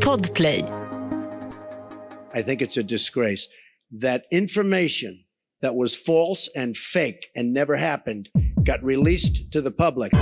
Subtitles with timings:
[0.00, 0.62] Podplay.
[2.34, 3.48] I think it's a disgrace
[3.90, 5.24] that information
[5.62, 8.28] that was false and fake and never happened
[8.62, 10.12] got released to the public.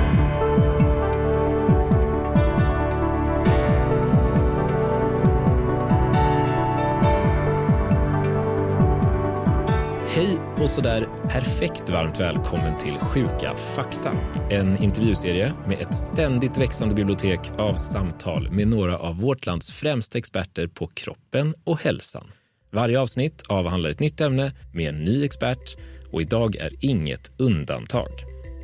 [10.65, 14.12] Och sådär perfekt varmt välkommen till Sjuka fakta.
[14.51, 20.19] En intervjuserie med ett ständigt växande bibliotek av samtal med några av vårt lands främsta
[20.19, 22.30] experter på kroppen och hälsan.
[22.70, 25.77] Varje avsnitt avhandlar ett nytt ämne med en ny expert
[26.12, 28.11] och idag är inget undantag.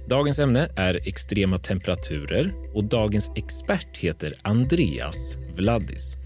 [0.09, 6.17] Dagens ämne är extrema temperaturer och dagens expert heter Andreas Vladis.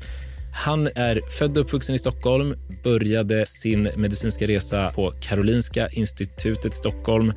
[0.57, 7.33] Han är född och uppvuxen i Stockholm, började sin medicinska resa på Karolinska institutet Stockholm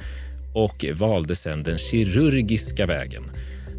[0.54, 3.24] och valde sedan den kirurgiska vägen.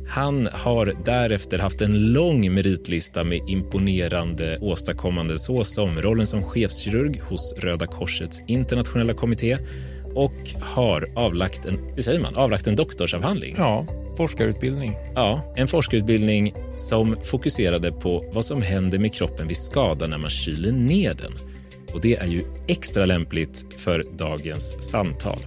[0.09, 7.55] Han har därefter haft en lång meritlista med imponerande åstadkommande såsom rollen som chefskirurg hos
[7.59, 9.59] Röda Korsets internationella kommitté
[10.15, 13.55] och har avlagt en, hur säger man, avlagt en doktorsavhandling.
[13.59, 14.97] Ja, forskarutbildning.
[15.15, 20.31] Ja, en forskarutbildning som fokuserade på vad som händer med kroppen vid skada när man
[20.31, 21.33] kyler ner den.
[21.95, 25.39] Och det är ju extra lämpligt för dagens samtal.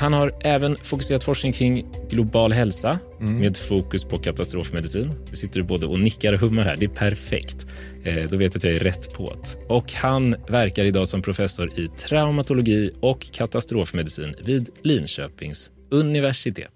[0.00, 3.38] Han har även fokuserat forskning kring global hälsa mm.
[3.38, 5.12] med fokus på katastrofmedicin.
[5.30, 6.76] Det sitter du både och nickar och hummar här.
[6.76, 7.66] Det är perfekt.
[8.04, 9.74] Eh, då vet jag att jag är rätt på det.
[9.74, 16.72] Och han verkar idag som professor i traumatologi och katastrofmedicin vid Linköpings universitet.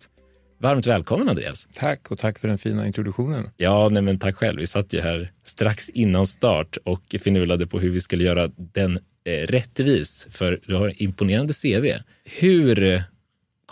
[0.61, 1.67] Varmt välkommen Andreas.
[1.72, 3.50] Tack och tack för den fina introduktionen.
[3.56, 4.61] Ja, nej, men tack själv.
[4.61, 8.98] Vi satt ju här strax innan start och finurlade på hur vi skulle göra den
[9.27, 11.86] eh, rättvis, för du har imponerande CV.
[12.25, 13.05] Hur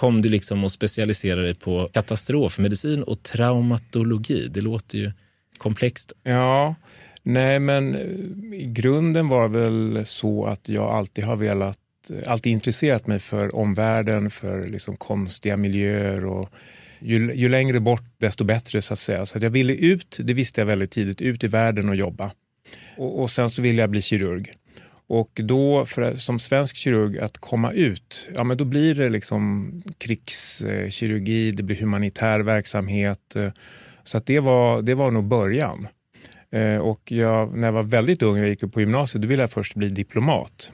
[0.02, 4.48] kom du liksom att specialisera dig på katastrofmedicin och traumatologi?
[4.50, 5.12] Det låter ju
[5.58, 6.12] komplext.
[6.22, 6.74] Ja,
[7.22, 11.78] nej men eh, i grunden var det väl så att jag alltid har velat
[12.10, 16.48] eh, alltid intresserat mig för omvärlden, för liksom konstiga miljöer och
[16.98, 19.26] ju, ju, längre bort desto bättre så att säga.
[19.26, 22.30] Så att jag ville ut, det visste jag väldigt tidigt, ut i världen och jobba.
[22.96, 24.52] Och, och sen så ville jag bli kirurg.
[25.14, 29.72] Och då, för, som svensk kirurg, att komma ut, ja men då blir det liksom
[29.98, 33.36] krigskirurgi, det blir humanitär verksamhet.
[34.04, 35.88] Så att det, var, det var nog början.
[36.52, 39.50] Eh, och jag, när jag var väldigt ung, jag gick på gymnasiet, då ville jag
[39.50, 40.72] först bli diplomat.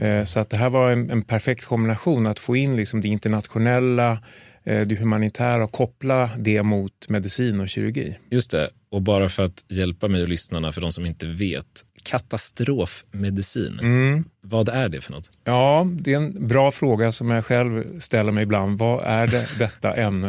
[0.00, 3.08] Eh, så att det här var en, en perfekt kombination att få in liksom det
[3.08, 4.18] internationella,
[4.64, 8.16] eh, det humanitära och koppla det mot medicin och kirurgi.
[8.30, 11.84] Just det, och bara för att hjälpa mig och lyssnarna, för de som inte vet,
[12.04, 14.24] katastrofmedicin, mm.
[14.40, 15.30] vad är det för något?
[15.44, 18.78] Ja, det är en bra fråga som jag själv ställer mig ibland.
[18.78, 20.28] Vad är det, detta ämne?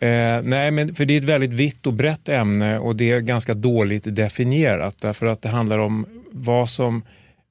[0.00, 3.20] Eh, nej, men för det är ett väldigt vitt och brett ämne och det är
[3.20, 7.02] ganska dåligt definierat därför att det handlar om vad som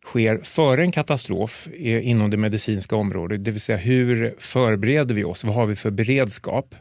[0.06, 5.44] sker före en katastrof inom det medicinska området, det vill säga hur förbereder vi oss,
[5.44, 6.76] vad har vi för beredskap?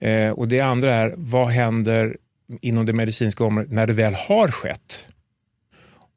[0.00, 2.16] Eh, och Det andra är, vad händer
[2.60, 5.08] inom det medicinska området när det väl har skett?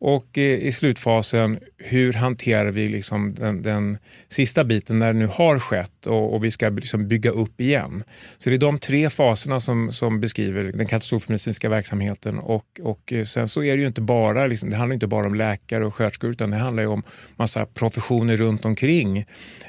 [0.04, 3.98] Och eh, i slutfasen, hur hanterar vi liksom den, den
[4.30, 8.04] sista biten när det nu har skett och, och vi ska liksom bygga upp igen?
[8.38, 13.24] Så det är de tre faserna som, som beskriver den katastrofmedicinska verksamheten och, och eh,
[13.24, 15.96] sen så är det ju inte bara, liksom, det handlar inte bara om läkare och
[15.96, 17.04] sköterskor utan det handlar ju om
[17.36, 19.18] massa professioner runt omkring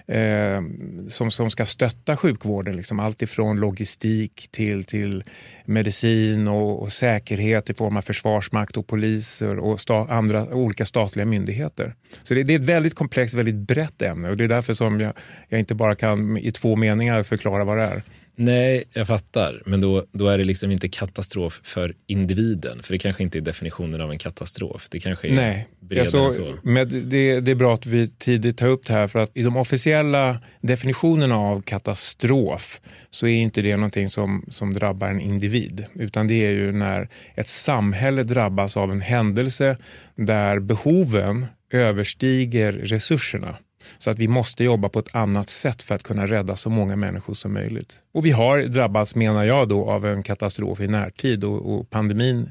[0.07, 0.63] eh,
[1.09, 2.77] som, som ska stötta sjukvården.
[2.77, 5.25] Liksom, allt ifrån logistik till, till
[5.65, 11.27] medicin och, och säkerhet i form av försvarsmakt och poliser och sta, andra olika statliga
[11.27, 11.95] myndigheter.
[12.23, 15.01] Så det, det, är ett väldigt komplext, väldigt brett ämne och det är därför som
[15.01, 15.13] jag,
[15.49, 18.03] jag inte bara kan i två meningar förklara vad det är.
[18.37, 19.63] Nej, jag fattar.
[19.67, 22.83] Men då, då är det liksom inte katastrof för individen.
[22.83, 24.89] För det kanske inte är definitionen av en katastrof.
[24.91, 26.55] Det kanske är Nej, bredare alltså, än så.
[26.63, 29.07] Med det, det är bra att vi tidigt tar upp det här.
[29.07, 34.75] För att i de officiella definitionerna av katastrof så är inte det någonting som, som
[34.75, 35.85] drabbar en individ.
[35.95, 39.77] Utan det är ju när ett samhälle drabbas av en händelse
[40.17, 43.57] där behoven överstiger resurserna.
[43.99, 46.97] Så att vi måste jobba på ett annat sätt för att kunna rädda så många
[46.97, 47.99] människor som möjligt.
[48.13, 52.51] Och vi har drabbats, menar jag, då, av en katastrof i närtid och, och pandemin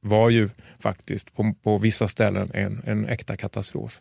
[0.00, 0.48] var ju
[0.80, 3.98] faktiskt på, på vissa ställen en, en äkta katastrof.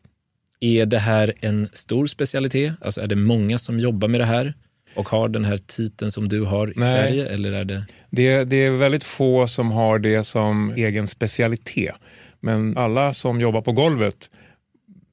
[0.60, 2.74] Är det här en stor specialitet?
[2.82, 4.54] Alltså är det många som jobbar med det här
[4.96, 6.92] och har den här titeln som du har i Nej.
[6.92, 7.30] Sverige?
[7.30, 7.86] Eller är det...
[8.10, 11.96] Det, det är väldigt få som har det som egen specialitet.
[12.40, 14.30] Men alla som jobbar på golvet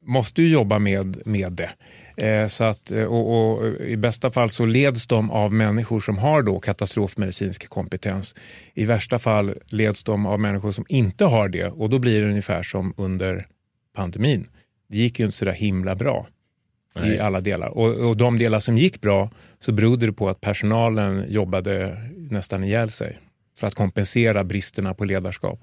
[0.05, 1.71] måste ju jobba med, med det.
[2.17, 6.19] Eh, så att, eh, och, och, I bästa fall så leds de av människor som
[6.19, 8.35] har då katastrofmedicinsk kompetens.
[8.75, 12.29] I värsta fall leds de av människor som inte har det och då blir det
[12.29, 13.47] ungefär som under
[13.97, 14.47] pandemin.
[14.89, 16.27] Det gick ju inte så där himla bra
[16.97, 17.15] Nej.
[17.15, 17.69] i alla delar.
[17.69, 22.65] Och, och de delar som gick bra så berodde det på att personalen jobbade nästan
[22.65, 23.19] ihjäl sig
[23.59, 25.61] för att kompensera bristerna på ledarskap.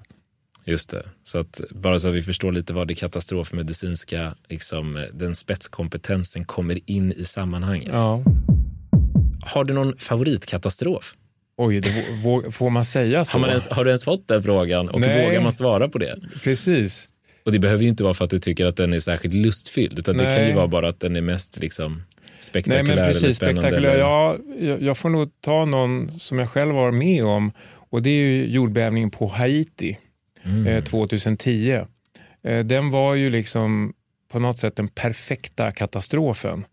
[0.64, 5.34] Just det, så att bara så att vi förstår lite vad det katastrofmedicinska, liksom, den
[5.34, 7.88] spetskompetensen kommer in i sammanhanget.
[7.92, 8.22] Ja.
[9.42, 11.14] Har du någon favoritkatastrof?
[11.56, 12.04] Oj, det,
[12.52, 13.32] får man säga så?
[13.32, 15.26] Har, man ens, har du ens fått den frågan och Nej.
[15.26, 16.18] vågar man svara på det?
[16.42, 17.08] Precis.
[17.44, 19.98] Och det behöver ju inte vara för att du tycker att den är särskilt lustfylld,
[19.98, 20.26] utan Nej.
[20.26, 22.02] det kan ju vara bara att den är mest liksom
[22.40, 23.60] spektakulär Nej, men precis, eller spännande.
[23.60, 23.98] Spektakulär.
[23.98, 27.52] Ja, jag, jag får nog ta någon som jag själv var med om
[27.90, 29.98] och det är ju jordbävningen på Haiti
[30.44, 30.66] mm.
[30.66, 31.84] eh, 2010.
[32.42, 33.92] Eh, den var ju liksom
[34.32, 36.64] på något sätt den perfekta katastrofen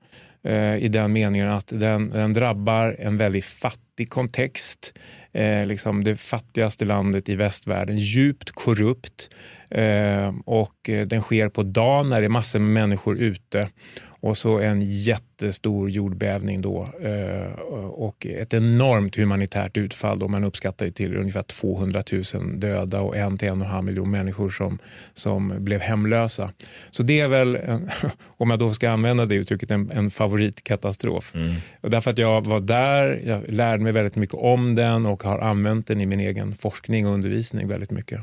[0.43, 4.93] eh, i den meningen att den, den drabbar en väldigt fattig kontext.
[5.31, 9.29] Eh, liksom det fattigaste landet i västvärlden, djupt korrupt
[9.69, 13.69] eh, och eh, den sker på dagen när det är massor med människor ute
[14.19, 20.19] och så en jättestor jordbävning då eh, och ett enormt humanitärt utfall.
[20.19, 23.85] Då man uppskattar till ungefär 200 000 döda och en till en och en halv
[23.85, 24.79] miljon människor som,
[25.13, 26.51] som blev hemlösa.
[26.91, 27.89] Så det är väl, en,
[28.37, 31.35] om jag då ska använda det uttrycket, en, en favoritkatastrof.
[31.35, 31.55] Mm.
[31.81, 35.39] Och därför att jag var där, jag lärde mig väldigt mycket om den och har
[35.39, 38.21] använt den i min egen forskning och undervisning väldigt mycket.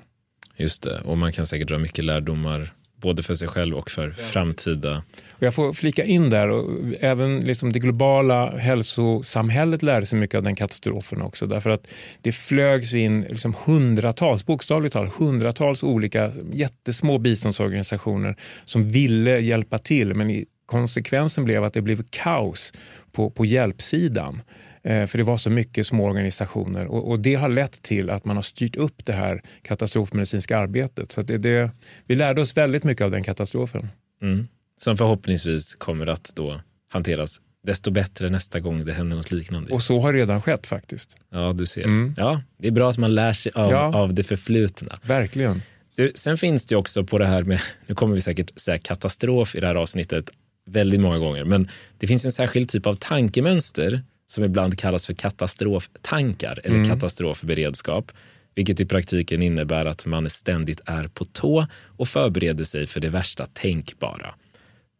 [0.56, 2.72] Just det, och man kan säkert dra mycket lärdomar
[3.04, 5.02] både för sig själv och för framtida...
[5.30, 6.70] Och jag får flika in där, och
[7.00, 11.46] även liksom det globala hälsosamhället lärde sig mycket av den katastrofen också.
[11.46, 11.86] Därför att
[12.22, 20.14] det flögs in liksom hundratals, bokstavligt talat hundratals olika jättesmå biståndsorganisationer som ville hjälpa till
[20.14, 22.72] men konsekvensen blev att det blev kaos
[23.12, 24.40] på, på hjälpsidan.
[24.84, 28.24] Eh, för det var så mycket små organisationer och, och, det har lett till att
[28.24, 31.12] man har styrt upp det här katastrofmedicinska arbetet.
[31.12, 31.70] Så det, det,
[32.06, 33.88] vi lärde oss väldigt mycket av den katastrofen.
[34.22, 34.48] Mm.
[34.76, 36.60] Som förhoppningsvis kommer att då
[36.92, 39.72] hanteras desto bättre nästa gång det händer något liknande.
[39.72, 41.16] Och så har redan skett faktiskt.
[41.30, 41.84] Ja, du ser.
[41.84, 42.14] Mm.
[42.16, 43.94] Ja, det är bra att man lär sig av, ja.
[43.94, 44.98] av det förflutna.
[45.02, 45.62] Verkligen.
[45.96, 49.54] Du, sen finns det också på det här med, nu kommer vi säkert säga katastrof
[49.54, 50.30] i det här avsnittet
[50.66, 55.14] väldigt många gånger, men det finns en särskild typ av tankemönster som ibland kallas för
[55.14, 56.88] katastroftankar eller mm.
[56.88, 58.12] katastrofberedskap,
[58.54, 61.66] vilket i praktiken innebär att man ständigt är på tå
[61.96, 64.34] och förbereder sig för det värsta tänkbara.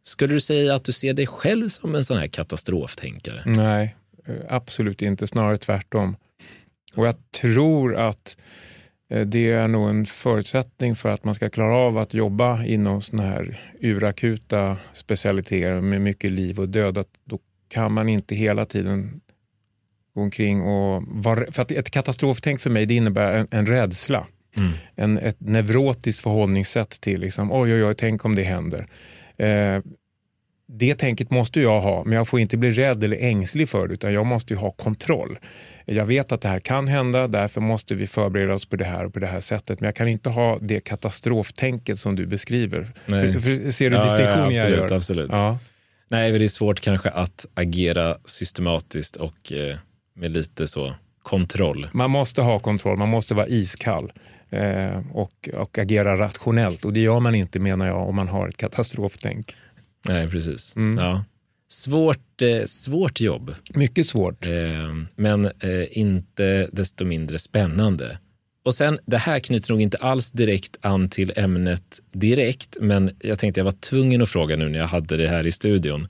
[0.03, 3.43] Skulle du säga att du ser dig själv som en sån här katastroftänkare?
[3.45, 3.95] Nej,
[4.25, 5.27] eh, absolut inte.
[5.27, 6.15] Snarare tvärtom.
[6.95, 8.37] Och jag tror att
[9.09, 13.01] eh, det är nog en förutsättning för att man ska klara av att jobba inom
[13.01, 16.97] såna här urakuta specialiteter med mycket liv och död.
[16.97, 17.39] Att då
[17.75, 19.21] kan man inte hela tiden
[20.13, 21.03] gå omkring och...
[21.07, 24.27] Var, för att ett katastroftänk för mig det innebär en, en rädsla.
[24.57, 24.71] Mm.
[24.95, 28.87] En, ett neurotiskt förhållningssätt till liksom, oj, oj, oj, tänk om det händer.
[29.37, 29.79] Eh,
[30.67, 33.93] det tänket måste jag ha, men jag får inte bli rädd eller ängslig för det,
[33.93, 35.37] utan jag måste ha kontroll.
[35.85, 39.05] Jag vet att det här kan hända, därför måste vi förbereda oss på det här
[39.05, 39.79] och på det här sättet.
[39.79, 42.87] Men jag kan inte ha det katastroftänket som du beskriver.
[43.05, 44.93] För, för, ser du ja, distinktionen ja, jag gör?
[44.93, 45.29] Absolut.
[45.31, 45.59] Ja.
[46.09, 49.77] Nej, det är svårt kanske att agera systematiskt och eh,
[50.15, 50.93] med lite så
[51.23, 51.87] kontroll.
[51.93, 54.11] Man måste ha kontroll, man måste vara iskall
[54.49, 56.85] eh, och, och agera rationellt.
[56.85, 59.55] Och det gör man inte menar jag om man har ett katastroftänk.
[60.07, 60.75] Nej, precis.
[60.75, 61.05] Mm.
[61.05, 61.23] Ja.
[61.69, 63.55] Svårt, eh, svårt jobb.
[63.73, 64.45] Mycket svårt.
[64.45, 64.51] Eh,
[65.15, 68.19] men eh, inte desto mindre spännande.
[68.65, 73.39] Och sen, det här knyter nog inte alls direkt an till ämnet direkt, men jag
[73.39, 76.07] tänkte jag var tvungen att fråga nu när jag hade det här i studion.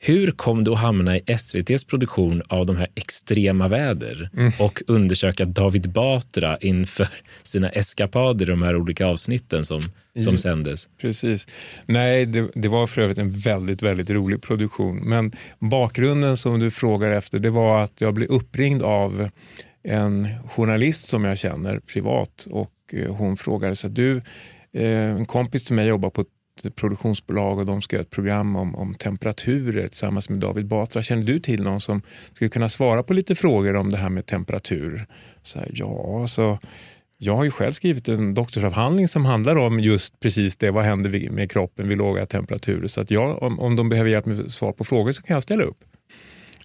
[0.00, 4.52] Hur kom du att hamna i SVTs produktion av de här extrema väder mm.
[4.58, 7.08] och undersöka David Batra inför
[7.42, 10.38] sina eskapader i de här olika avsnitten som, som mm.
[10.38, 10.88] sändes?
[11.00, 11.46] Precis.
[11.86, 14.96] Nej, det, det, var för övrigt en väldigt, väldigt rolig produktion.
[14.98, 19.28] Men bakgrunden som du frågar efter, det var att jag blev uppringd av
[19.82, 24.16] en journalist som jag känner privat och eh, hon frågade så du,
[24.72, 26.28] eh, en kompis till mig jobbar på ett
[26.76, 31.02] produktionsbolag och de ska göra ett program om, om temperaturer tillsammans med David Batra.
[31.02, 34.26] Känner du till någon som skulle kunna svara på lite frågor om det här med
[34.26, 35.06] temperatur?
[35.42, 36.58] Så här, ja, så
[37.20, 40.70] jag har ju själv skrivit en doktorsavhandling som handlar om just precis det.
[40.70, 42.88] Vad händer med kroppen vid låga temperaturer?
[42.88, 45.42] Så att jag, om, om de behöver hjälp med svar på frågor så kan jag
[45.42, 45.84] ställa upp.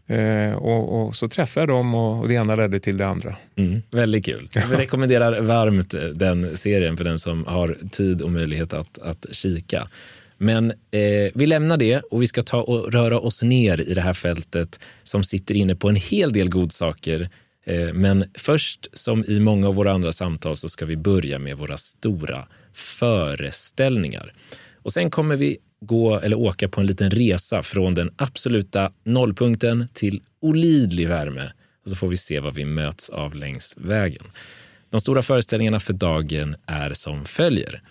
[0.07, 3.35] Eh, och, och, så träffade jag dem och, och det ena ledde till det andra.
[3.55, 4.49] Mm, väldigt kul.
[4.69, 9.25] Vi rekommenderar varmt eh, den serien för den som har tid och möjlighet att, att
[9.31, 9.87] kika.
[10.37, 14.01] Men eh, vi lämnar det och vi ska ta och röra oss ner i det
[14.01, 17.29] här fältet som sitter inne på en hel del godsaker.
[17.65, 21.57] Eh, men först, som i många av våra andra samtal, så ska vi börja med
[21.57, 24.33] våra stora föreställningar.
[24.75, 29.87] Och sen kommer vi gå eller åka på en liten resa från den absoluta nollpunkten
[29.93, 31.51] till olidlig värme.
[31.83, 34.23] Och så får vi se vad vi möts av längs vägen.
[34.89, 37.81] De stora föreställningarna för dagen är som följer.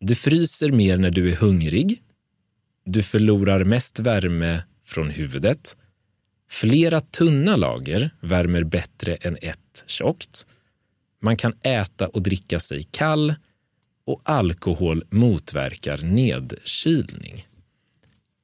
[0.00, 2.02] Du fryser mer när du är hungrig.
[2.84, 5.76] Du förlorar mest värme från huvudet.
[6.50, 10.46] Flera tunna lager värmer bättre än ett tjockt.
[11.22, 13.34] Man kan äta och dricka sig kall
[14.04, 17.46] och alkohol motverkar nedkylning.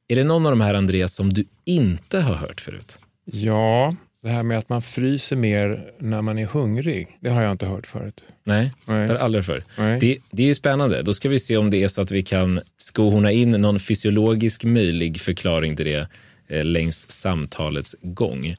[0.09, 2.99] Är det någon av de här, Andreas, som du inte har hört förut?
[3.25, 7.53] Ja, det här med att man fryser mer när man är hungrig, det har jag
[7.53, 8.25] inte hört förut.
[8.45, 9.07] Nej, Nej.
[9.07, 9.65] det har aldrig för.
[9.77, 11.03] Det, det är ju spännande.
[11.03, 14.65] Då ska vi se om det är så att vi kan skohorna in någon fysiologisk
[14.65, 16.09] möjlig förklaring till det
[16.49, 18.55] eh, längs samtalets gång.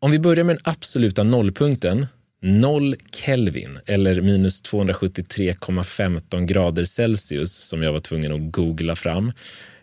[0.00, 2.06] Om vi börjar med den absoluta nollpunkten,
[2.42, 9.32] 0 Kelvin eller minus 273,15 grader Celsius som jag var tvungen att googla fram.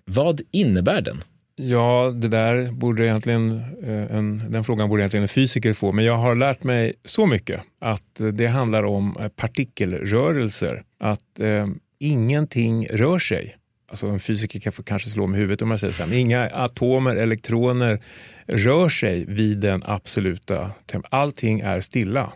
[0.06, 1.24] Vad innebär den?
[1.58, 3.52] Ja, det där borde egentligen,
[3.84, 7.26] eh, en, den frågan borde egentligen en fysiker få, men jag har lärt mig så
[7.26, 10.84] mycket att det handlar om eh, partikelrörelser.
[11.00, 11.68] Att eh,
[12.00, 13.56] ingenting rör sig.
[13.90, 16.20] Alltså en fysiker kan få kanske slå med huvudet om man säger så här, men
[16.20, 18.00] inga atomer, elektroner
[18.48, 21.22] rör sig vid den absoluta temperaturen.
[21.22, 22.34] Allting är stilla.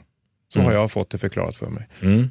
[0.53, 0.67] Så mm.
[0.67, 1.87] har jag fått det förklarat för mig.
[2.01, 2.29] Mm.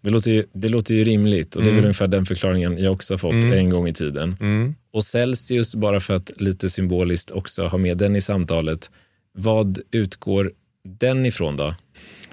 [0.00, 1.84] Det låter, ju, det låter ju rimligt och det är väl mm.
[1.84, 3.52] ungefär den förklaringen jag också har fått mm.
[3.52, 4.36] en gång i tiden.
[4.40, 4.74] Mm.
[4.92, 8.90] Och Celsius, bara för att lite symboliskt också ha med den i samtalet,
[9.32, 10.52] vad utgår
[10.84, 11.74] den ifrån då?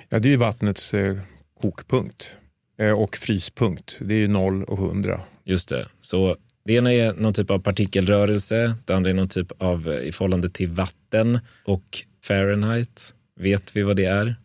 [0.10, 1.18] Ja, det är ju vattnets eh,
[1.62, 2.38] kokpunkt
[2.80, 3.98] eh, och fryspunkt.
[4.02, 5.22] Det är ju 0 och 100.
[5.46, 5.88] Just det.
[6.00, 10.00] Så det ena är någon typ av partikelrörelse, det andra är någon typ av eh,
[10.00, 13.16] i förhållande till vatten och Fahrenheit.
[13.40, 14.36] Vet vi vad det är?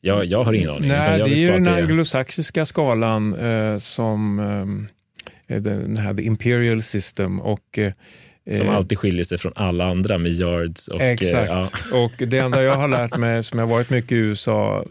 [0.00, 0.88] Jag, jag har ingen aning.
[0.88, 4.38] Nej, det är ju den anglosaxiska skalan eh, som
[5.46, 7.92] eh, den här the imperial system och eh,
[8.56, 10.88] som alltid skiljer sig från alla andra med yards.
[10.88, 11.50] Och, Exakt.
[11.50, 11.98] Ja.
[12.04, 14.84] Och det enda jag har lärt mig, som jag varit mycket i USA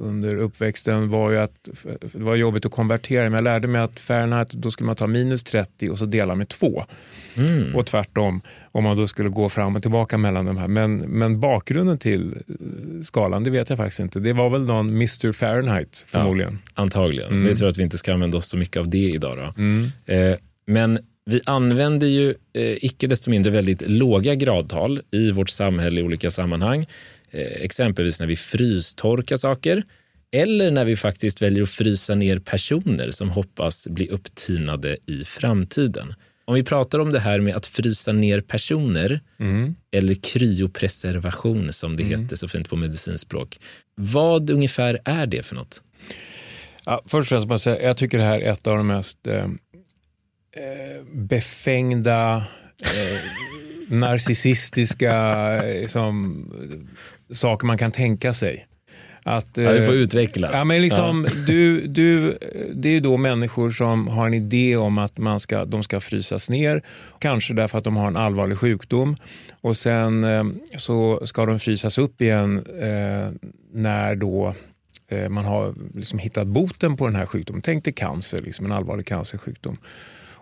[0.00, 1.68] under uppväxten, var ju att
[2.12, 3.24] det var jobbigt att konvertera.
[3.24, 6.34] Men jag lärde mig att Fahrenheit, då skulle man ta minus 30 och så dela
[6.34, 6.84] med 2.
[7.36, 7.74] Mm.
[7.74, 8.40] Och tvärtom,
[8.72, 10.68] om man då skulle gå fram och tillbaka mellan de här.
[10.68, 12.34] Men, men bakgrunden till
[13.04, 14.20] skalan, det vet jag faktiskt inte.
[14.20, 16.58] Det var väl någon Mr Fahrenheit förmodligen.
[16.64, 17.30] Ja, antagligen.
[17.30, 17.44] Mm.
[17.44, 19.38] Det tror jag att vi inte ska använda oss så mycket av det idag.
[19.38, 19.62] Då.
[19.62, 19.84] Mm.
[20.06, 26.00] Eh, men vi använder ju eh, icke desto mindre väldigt låga gradtal i vårt samhälle
[26.00, 26.86] i olika sammanhang.
[27.30, 29.82] Eh, exempelvis när vi frystorkar saker
[30.32, 36.14] eller när vi faktiskt väljer att frysa ner personer som hoppas bli upptinade i framtiden.
[36.44, 39.74] Om vi pratar om det här med att frysa ner personer mm.
[39.92, 42.20] eller kryopreservation som det mm.
[42.20, 43.58] heter så fint på medicinspråk.
[43.94, 45.82] Vad ungefär är det för något?
[46.84, 49.46] Ja, först och främst, jag tycker det här är ett av de mest eh,
[50.56, 52.36] Eh, befängda,
[52.80, 53.20] eh,
[53.98, 56.46] narcissistiska liksom,
[57.30, 58.66] saker man kan tänka sig.
[59.22, 60.50] Att, ja, du får utveckla.
[60.52, 61.44] Ja, men liksom, ja.
[61.46, 62.38] du, du,
[62.74, 66.50] det är då människor som har en idé om att man ska, de ska frysas
[66.50, 66.82] ner.
[67.18, 69.16] Kanske därför att de har en allvarlig sjukdom.
[69.60, 70.44] Och Sen eh,
[70.76, 74.54] så ska de frysas upp igen eh, när då
[75.28, 77.62] man har liksom hittat boten på den här sjukdomen.
[77.62, 79.78] Tänk dig cancer, liksom en allvarlig cancersjukdom.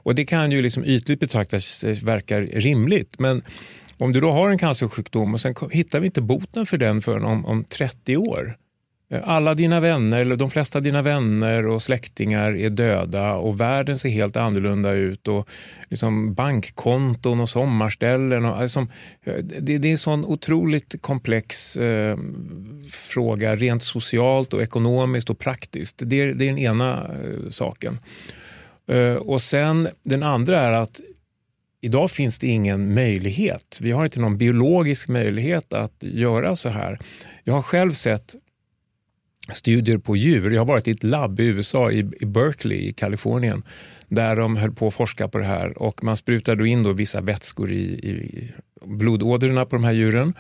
[0.02, 3.18] Och Det kan ju liksom ytligt betraktas eh, verka rimligt.
[3.18, 3.42] Men
[3.98, 7.24] om du då har en cancersjukdom och sen hittar vi inte boten för den förrän
[7.24, 8.56] om, om 30 år.
[9.12, 13.60] Eh, alla dina vänner, eller de flesta av dina vänner och släktingar är döda och
[13.60, 15.28] världen ser helt annorlunda ut.
[15.28, 15.48] och
[15.88, 18.44] liksom Bankkonton och sommarställen.
[18.44, 18.86] Och, alltså,
[19.42, 22.18] det, det är en sån otroligt komplex eh,
[22.90, 25.98] fråga rent socialt och ekonomiskt och praktiskt.
[25.98, 27.98] Det, det är den ena eh, saken.
[28.90, 31.00] Eh, och sen Den andra är att
[31.80, 33.78] idag finns det ingen möjlighet.
[33.80, 36.98] Vi har inte någon biologisk möjlighet att göra så här.
[37.44, 38.34] Jag har själv sett
[39.52, 40.50] studier på djur.
[40.50, 43.62] Jag har varit i ett labb i USA, i Berkeley i Kalifornien,
[44.08, 45.82] där de höll på att forska på det här.
[45.82, 48.50] Och Man sprutade in då vissa vätskor i, i
[48.84, 50.34] blodådrorna på de här djuren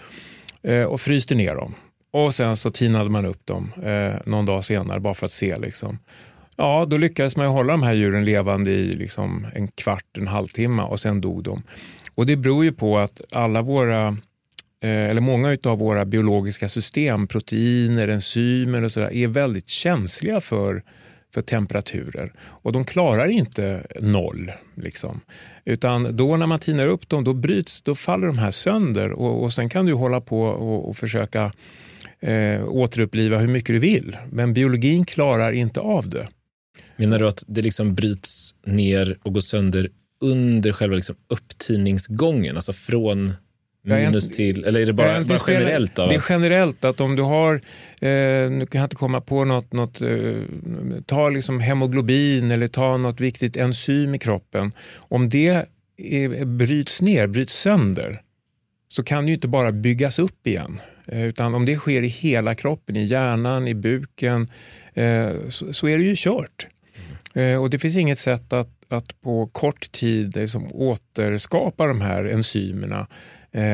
[0.62, 1.74] eh, och fryste ner dem.
[2.12, 5.56] Och Sen så tinade man upp dem eh, någon dag senare bara för att se.
[5.56, 5.98] Liksom.
[6.60, 10.82] Ja, då lyckades man hålla de här djuren levande i liksom en kvart, en halvtimme
[10.82, 11.62] och sen dog de.
[12.14, 14.08] Och Det beror ju på att alla våra
[14.82, 20.82] eh, eller många av våra biologiska system, proteiner, enzymer och sådär, är väldigt känsliga för
[21.34, 22.32] för temperaturer.
[22.40, 24.52] Och de klarar inte noll.
[24.74, 25.20] Liksom.
[25.64, 29.42] Utan då när man tinar upp dem, då bryts, då faller de här sönder och,
[29.42, 31.52] och sen kan du hålla på och, och försöka
[32.20, 34.16] eh, återuppliva hur mycket du vill.
[34.30, 36.28] Men biologin klarar inte av det.
[36.96, 42.56] Menar du att det liksom bryts ner och går sönder under själva liksom upptiningsgången?
[42.56, 43.32] Alltså från
[43.82, 45.98] minus till, eller är det bara, bara generellt?
[45.98, 49.44] Av det är generellt att om du har, eh, nu kan jag inte komma på
[49.44, 50.08] något, något eh,
[51.06, 54.72] ta liksom hemoglobin eller ta något viktigt enzym i kroppen.
[54.96, 58.20] Om det är, bryts ner, bryts sönder,
[58.92, 60.80] så kan det ju inte bara byggas upp igen.
[61.06, 64.50] Eh, utan om det sker i hela kroppen, i hjärnan, i buken,
[64.94, 66.66] eh, så, är det ju kört.
[67.34, 72.24] Eh, och det finns inget sätt att, att på kort tid liksom återskapa de här
[72.24, 73.06] enzymerna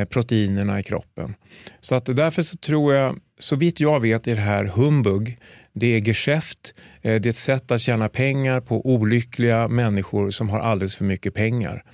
[0.09, 1.35] proteinerna i kroppen.
[1.81, 5.39] Så att därför så tror jag, så vitt jag vet är det här humbug.
[5.73, 10.61] Det är geschäft, det är ett sätt att tjäna pengar på olyckliga människor som har
[10.61, 11.85] alldeles för mycket pengar.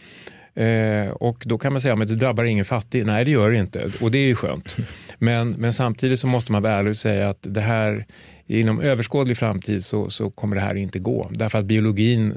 [0.55, 3.07] Eh, och då kan man säga att det drabbar ingen fattig.
[3.07, 3.91] Nej, det gör det inte.
[4.01, 4.77] Och det är ju skönt.
[5.19, 8.07] Men, men samtidigt så måste man vara ärlig och säga att det här
[8.47, 11.31] inom överskådlig framtid så, så kommer det här inte gå.
[11.31, 12.35] Därför att biologin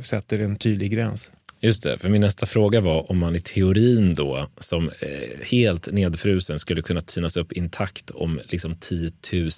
[0.00, 1.30] sätter en tydlig gräns.
[1.60, 5.92] Just det, för min nästa fråga var om man i teorin då som eh, helt
[5.92, 9.10] nedfrusen skulle kunna tinas upp intakt om liksom 10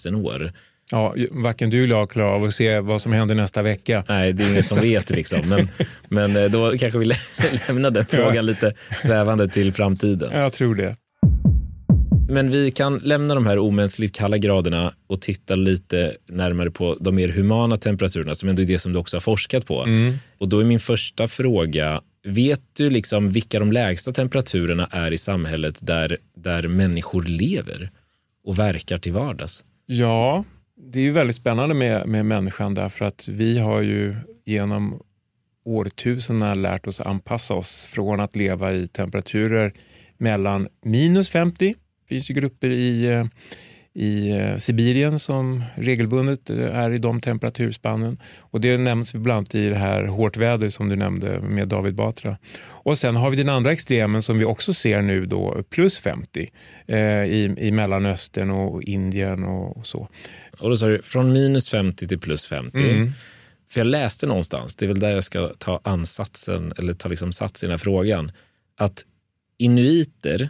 [0.07, 0.53] 000 år.
[0.95, 4.05] Ja, varken du eller jag klarar av att se vad som händer nästa vecka.
[4.09, 5.11] Nej, det är ingen som vet.
[5.11, 5.49] Liksom.
[5.49, 5.69] Men,
[6.09, 7.05] men eh, då kanske vi
[7.69, 8.43] lämnar den frågan ja.
[8.43, 10.33] lite svävande till framtiden.
[10.33, 10.97] Jag tror det.
[12.29, 17.15] Men vi kan lämna de här omänskligt kalla graderna och titta lite närmare på de
[17.15, 19.83] mer humana temperaturerna som ändå är det som du också har forskat på.
[19.83, 20.15] Mm.
[20.39, 25.19] Och då är min första fråga, vet du liksom vilka de lägsta temperaturerna är i
[25.19, 27.91] samhället där, där människor lever
[28.47, 29.65] och verkar till vardags?
[29.87, 30.45] Ja,
[30.95, 35.03] det är ju väldigt spännande med, med människan därför att vi har ju genom
[35.65, 39.73] årtusendena lärt oss anpassa oss från att leva i temperaturer
[40.19, 43.25] mellan minus 50 det finns ju grupper i, eh,
[43.95, 48.21] i eh, Sibirien som regelbundet eh, är i de temperaturspannen.
[48.41, 52.39] Och det nämns bland i det här hårt väder som du nämnde med David Batra.
[52.67, 56.51] Och sen har vi den andra extremen som vi också ser nu då, plus 50
[56.87, 60.09] eh, i, i Mellanöstern och Indien och, och, så.
[60.59, 62.79] Och då sa du från minus 50 till plus 50.
[62.79, 63.13] Mm.
[63.71, 67.33] För jag läste någonstans, det är väl där jag ska ta ansatsen eller ta liksom
[67.33, 68.31] sats i den här frågan,
[68.77, 69.05] att
[69.59, 70.49] inuiter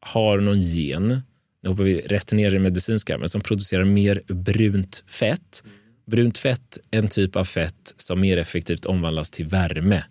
[0.00, 1.22] har någon gen,
[1.62, 5.64] nu hoppar vi rätt ner i det medicinska, men som producerar mer brunt fett.
[6.06, 10.04] Brunt fett är en typ av fett som mer effektivt omvandlas till värme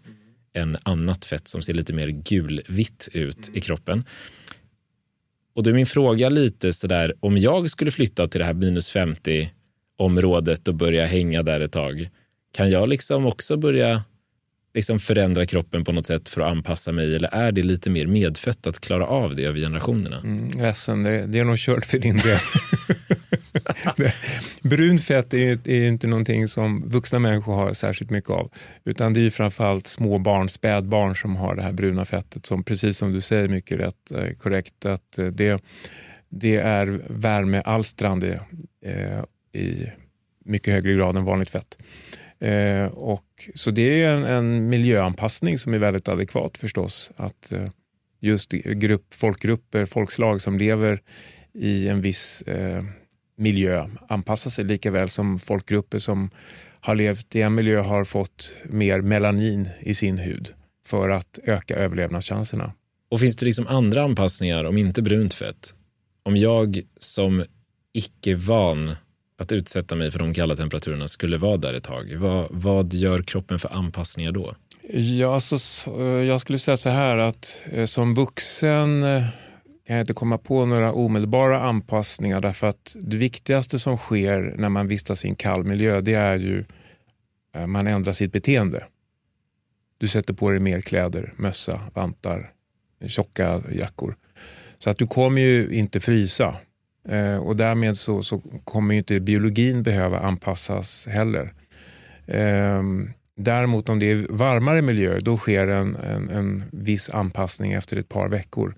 [0.53, 4.03] än annat fett som ser lite mer gulvitt ut i kroppen.
[5.55, 8.89] Och då är min fråga lite sådär, om jag skulle flytta till det här minus
[8.89, 9.51] 50
[9.97, 12.09] området och börja hänga där ett tag,
[12.51, 14.03] kan jag liksom också börja
[14.73, 18.07] liksom förändra kroppen på något sätt för att anpassa mig eller är det lite mer
[18.07, 20.17] medfött att klara av det över generationerna?
[20.17, 22.37] Mm, ledsen, det, det är nog kört för din del.
[24.69, 28.51] Brunt fett är, är inte någonting som vuxna människor har särskilt mycket av.
[28.85, 32.97] Utan det är framförallt små barn, spädbarn som har det här bruna fettet som precis
[32.97, 35.63] som du säger mycket rätt eh, korrekt att eh, det,
[36.29, 38.41] det är värmealstrande
[38.85, 39.23] eh,
[39.61, 39.91] i
[40.45, 41.77] mycket högre grad än vanligt fett.
[42.41, 47.11] Eh, och, så det är en, en, miljöanpassning som är väldigt adekvat förstås.
[47.15, 47.69] Att eh,
[48.19, 51.01] just grupp, folkgrupper, folkslag som lever
[51.53, 52.83] i en viss eh,
[53.37, 56.29] miljö anpassar sig lika väl som folkgrupper som
[56.79, 60.53] har levt i en miljö har fått mer melanin i sin hud
[60.85, 62.73] för att öka överlevnadschanserna.
[63.09, 65.73] Och finns det liksom andra anpassningar om inte brunt fett?
[66.23, 67.43] Om jag som
[67.93, 68.95] icke-van
[69.39, 72.15] att utsätta mig för de kalla temperaturerna skulle vara där ett tag.
[72.17, 74.53] Vad, vad gör kroppen för anpassningar då?
[74.93, 79.23] Ja, alltså, eh, jag skulle säga så här att eh, som vuxen eh,
[79.87, 84.69] kan jag inte komma på några omedelbara anpassningar därför att det viktigaste som sker när
[84.69, 86.65] man vistas i en kall miljö det är ju
[87.67, 88.83] man ändrar sitt beteende.
[89.97, 92.49] Du sätter på dig mer kläder, mössa, vantar,
[93.07, 94.15] tjocka jackor.
[94.79, 96.55] Så att du kommer ju inte frysa.
[97.09, 101.53] Eh, och därmed så, så kommer inte biologin behöva anpassas heller.
[102.27, 102.83] Eh,
[103.37, 108.09] däremot om det är varmare miljöer då sker en, en, en, viss anpassning efter ett
[108.09, 108.75] par veckor.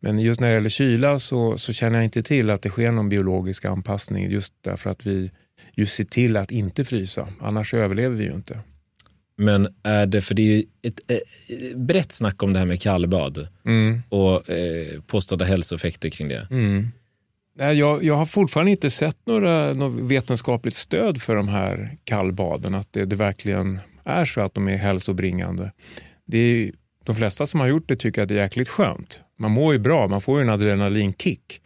[0.00, 2.90] Men just när det gäller kyla så, så känner jag inte till att det sker
[2.90, 5.30] någon biologisk anpassning just därför att vi
[5.74, 7.28] just ser till att inte frysa.
[7.40, 8.58] Annars överlever vi ju inte.
[9.36, 12.66] Men är det, för det är ju ett, ett, ett brett snack om det här
[12.66, 14.02] med kallbad mm.
[14.08, 16.46] och eh, påstådda hälsoeffekter kring det.
[16.50, 16.88] Mm.
[17.56, 22.74] Nej, jag, jag har fortfarande inte sett några, något vetenskapligt stöd för de här kallbaden,
[22.74, 25.72] att det, det verkligen är så att de är hälsobringande.
[26.26, 26.72] Det är,
[27.04, 29.22] de flesta som har gjort det tycker att det är jäkligt skönt.
[29.38, 31.60] Man mår ju bra, man får ju en adrenalinkick.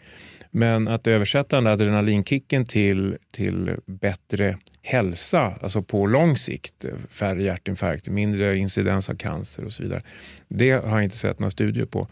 [0.50, 8.10] Men att översätta den adrenalinkicken till, till bättre hälsa, alltså på lång sikt, färre hjärtinfarkter,
[8.10, 10.02] mindre incidens av cancer och så vidare.
[10.48, 12.08] Det har jag inte sett några studier på.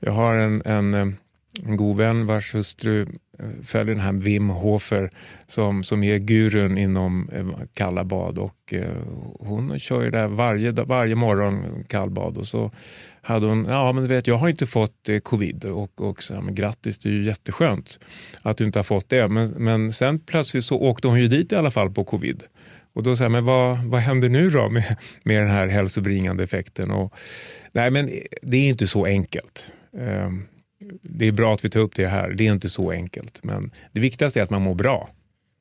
[0.00, 1.16] Jag har en, en
[1.64, 5.10] en god vän vars hustru eh, följer den här Wim Hofer
[5.46, 8.86] som, som är gurun inom eh, kalla bad och eh,
[9.40, 12.70] hon kör ju där varje, varje morgon kallbad och så
[13.22, 16.40] hade hon, ja men du vet jag har inte fått eh, covid och, och så,
[16.40, 18.00] men grattis det är ju jätteskönt
[18.42, 21.52] att du inte har fått det men, men sen plötsligt så åkte hon ju dit
[21.52, 22.42] i alla fall på covid.
[22.94, 26.90] Och då säger men vad, vad händer nu då med, med den här hälsobringande effekten?
[26.90, 27.14] Och,
[27.72, 28.10] nej men
[28.42, 29.70] det är inte så enkelt.
[29.98, 30.30] Eh,
[31.02, 32.30] det är bra att vi tar upp det här.
[32.30, 33.40] Det är inte så enkelt.
[33.42, 35.10] Men det viktigaste är att man mår bra.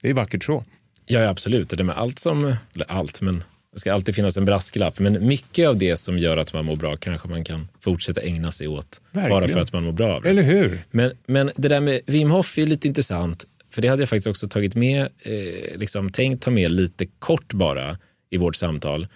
[0.01, 0.63] Det är vackert så.
[1.05, 1.69] Ja, absolut.
[1.69, 4.99] Det med allt som, eller allt, men det ska alltid finnas en brasklapp.
[4.99, 8.51] Men mycket av det som gör att man mår bra kanske man kan fortsätta ägna
[8.51, 9.39] sig åt Verkligen.
[9.39, 10.29] bara för att man mår bra av det.
[10.29, 10.79] Eller hur?
[10.91, 13.45] Men, men det där med Wim Hof är lite intressant.
[13.69, 17.53] För det hade jag faktiskt också tagit med, eh, liksom, tänkt ta med lite kort
[17.53, 17.97] bara
[18.29, 19.07] i vårt samtal.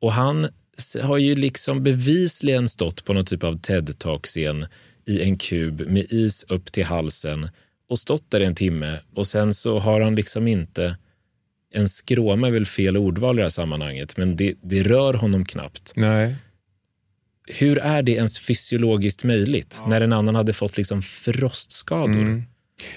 [0.00, 0.48] Och han
[1.02, 4.66] har ju liksom bevisligen stått på någon typ av TED-talk-scen
[5.06, 7.48] i en kub med is upp till halsen
[7.88, 10.96] och stått där en timme och sen så har han liksom inte
[11.74, 15.44] en skråma är väl fel ordval i det här sammanhanget, men det, det rör honom
[15.44, 15.92] knappt.
[15.96, 16.34] Nej.
[17.46, 19.86] Hur är det ens fysiologiskt möjligt ja.
[19.88, 22.22] när en annan hade fått liksom frostskador?
[22.22, 22.42] Mm.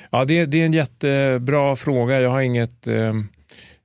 [0.09, 2.21] Ja, det, det, är en jättebra fråga.
[2.21, 3.13] Jag har inget eh,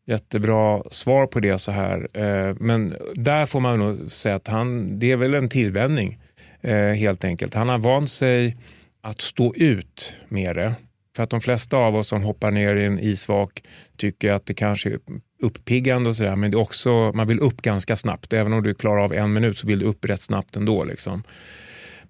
[0.07, 2.09] jättebra svar på det så här.
[2.13, 6.20] Eh, men där får man nog säga att han, det är väl en tillvänjning
[6.63, 7.55] eh, helt enkelt.
[7.55, 8.57] Han har vant sig
[9.03, 10.75] att stå ut med det.
[11.17, 13.63] För att de flesta av oss som hoppar ner i en isvak
[13.97, 14.99] tycker att det kanske är
[15.43, 18.33] uppiggande och sådär men det är också, man vill upp ganska snabbt.
[18.33, 20.85] Även om du klarar av en minut så vill du upp rätt snabbt ändå.
[20.85, 21.23] Liksom.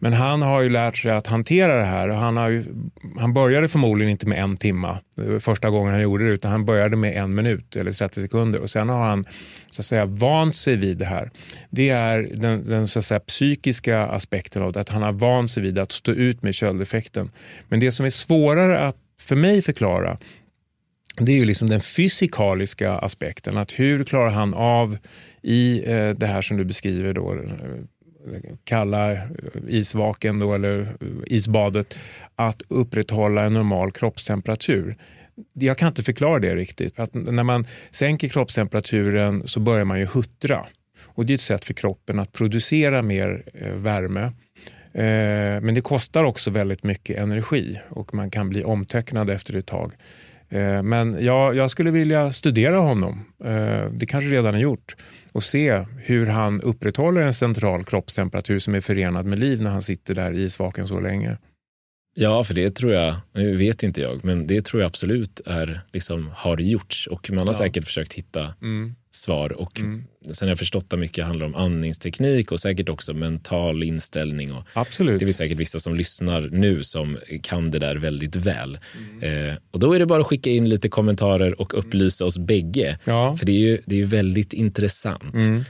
[0.02, 2.08] Men han har ju lärt sig att hantera det här.
[2.08, 2.64] Han, har ju,
[3.18, 6.64] han började förmodligen inte med en timma eh, första gången han gjorde det utan han
[6.64, 9.24] började med en minut eller 30 sekunder och sen har han
[9.70, 11.30] så att säga vant sig vid det här.
[11.70, 15.50] Det är den, den så att säga, psykiska aspekten av det, att han har vant
[15.50, 17.30] sig vid att stå ut med köldeffekten.
[17.68, 20.18] Men det som är svårare att för mig förklara
[21.16, 23.56] det är ju liksom den fysikaliska aspekten.
[23.56, 24.98] Att hur klarar han av
[25.42, 27.40] i eh, det här som du beskriver då, eh,
[28.64, 29.18] kalla eh,
[29.68, 30.86] isvaken då, eller eh,
[31.26, 31.98] isbadet
[32.34, 34.96] att upprätthålla en normal kroppstemperatur.
[35.52, 36.98] Jag kan inte förklara det riktigt.
[36.98, 40.66] Att när man sänker kroppstemperaturen så börjar man ju huttra.
[41.04, 44.32] Och det är ett sätt för kroppen att producera mer eh, värme.
[45.62, 49.92] Men det kostar också väldigt mycket energi och man kan bli omtöcknad efter ett tag.
[50.50, 53.24] Eh, men jag, jag skulle vilja studera honom.
[53.92, 54.96] Det kanske redan är gjort
[55.32, 59.82] och se hur han upprätthåller en central kroppstemperatur som är förenad med liv när han
[59.82, 61.38] sitter där i isvaken så länge.
[62.14, 65.80] Ja, för det tror jag, nu vet inte jag, men det tror jag absolut är,
[65.92, 67.58] liksom, har gjorts och man har ja.
[67.58, 68.94] säkert försökt hitta mm.
[69.10, 69.52] Svar.
[69.52, 70.04] Och mm.
[70.30, 74.52] Sen har jag förstått att mycket handlar om andningsteknik och säkert också mental inställning.
[74.52, 75.20] Och absolut.
[75.20, 78.78] Det är säkert vissa som lyssnar nu som kan det där väldigt väl.
[78.96, 79.48] Mm.
[79.48, 82.98] Eh, och Då är det bara att skicka in lite kommentarer och upplysa oss bägge.
[83.04, 83.36] Ja.
[83.36, 85.34] För det är ju det är väldigt intressant.
[85.34, 85.64] Mm.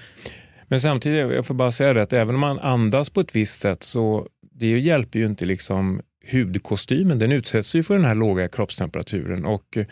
[0.68, 3.60] Men samtidigt, jag får bara säga det, att även om man andas på ett visst
[3.60, 6.00] sätt så det hjälper ju inte liksom
[6.32, 9.86] hudkostymen den utsätts ju för den här låga kroppstemperaturen och eh,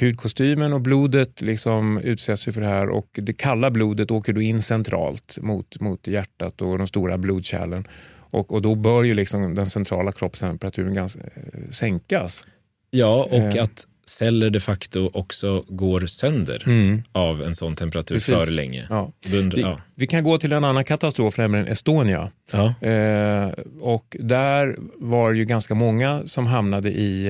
[0.00, 4.42] hudkostymen och blodet liksom utsätts ju för det här och det kalla blodet åker då
[4.42, 7.84] in centralt mot, mot hjärtat och de stora blodkärlen
[8.30, 12.46] och, och då bör ju liksom den centrala kroppstemperaturen ganska, eh, sänkas.
[12.90, 13.62] Ja, och eh.
[13.62, 17.02] att celler de facto också går sönder mm.
[17.12, 18.34] av en sån temperatur Precis.
[18.34, 18.86] för länge.
[18.90, 19.12] Ja.
[19.30, 19.80] Bund, vi, ja.
[19.94, 22.30] vi, kan gå till en annan katastrof, nämligen Estonia.
[22.52, 22.88] Ja.
[22.88, 27.28] Eh, och där var ju ganska många som hamnade i,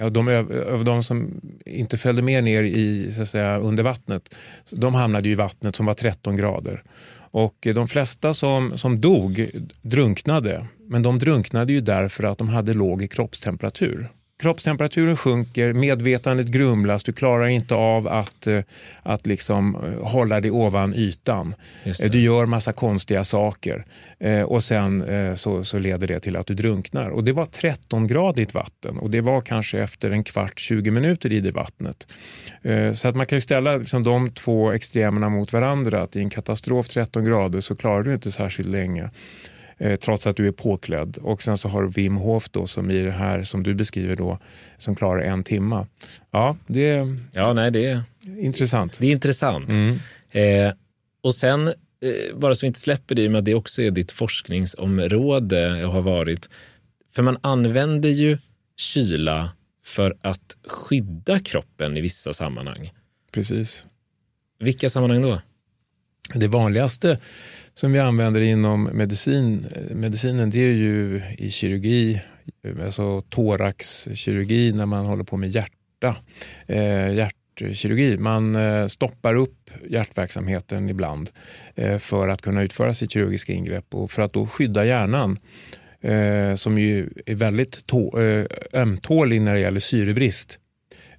[0.00, 0.46] eh, de,
[0.84, 4.34] de som inte följde med ner i, så att säga, under vattnet,
[4.70, 6.82] de hamnade i vattnet som var 13 grader.
[7.30, 9.50] Och de flesta som, som dog
[9.82, 14.08] drunknade, men de drunknade ju därför att de hade låg kroppstemperatur
[14.44, 18.60] kroppstemperaturen sjunker, medvetandet grumlas, du klarar inte av att, eh,
[19.02, 21.54] att liksom eh, hålla dig ovan ytan.
[22.10, 23.84] Du gör massa konstiga saker
[24.20, 25.04] eh, och sen
[25.36, 27.10] så, så leder det till att du drunknar.
[27.10, 31.40] Och Det var 13-gradigt vatten och det var kanske efter en kvart, 20 minuter i
[31.40, 32.06] det vattnet.
[32.94, 36.02] Så att man kan ställa liksom de två extremerna mot varandra.
[36.02, 39.10] Att I en katastrof 13 grader så klarar du inte särskilt länge.
[39.78, 41.18] Eh, trots att du är påklädd.
[41.22, 44.16] Och sen så har du Wim Hof då, som i det här som du beskriver
[44.16, 44.38] då,
[44.78, 45.86] som klarar en timma.
[46.30, 48.02] Ja, det är, ja, nej, det är
[48.38, 48.98] intressant.
[48.98, 49.70] Det är intressant.
[49.70, 49.98] Mm.
[50.30, 50.74] Eh,
[51.22, 53.82] och sen, eh, bara så vi inte släpper det, i och med att det också
[53.82, 56.48] är ditt forskningsområde och har varit,
[57.12, 58.38] för man använder ju
[58.76, 59.52] kyla
[59.84, 62.92] för att skydda kroppen i vissa sammanhang.
[63.32, 63.86] Precis.
[64.58, 65.40] Vilka sammanhang då?
[66.34, 67.18] Det vanligaste
[67.74, 72.22] som vi använder inom medicin, medicinen det är ju i kirurgi,
[72.84, 76.16] alltså thoraxkirurgi när man håller på med hjärta,
[76.66, 78.18] eh, hjärtkirurgi.
[78.18, 81.30] Man eh, stoppar upp hjärtverksamheten ibland
[81.74, 85.38] eh, för att kunna utföra sitt kirurgiska ingrepp och för att då skydda hjärnan
[86.00, 90.58] eh, som ju är väldigt eh, ömtålig när det gäller syrebrist.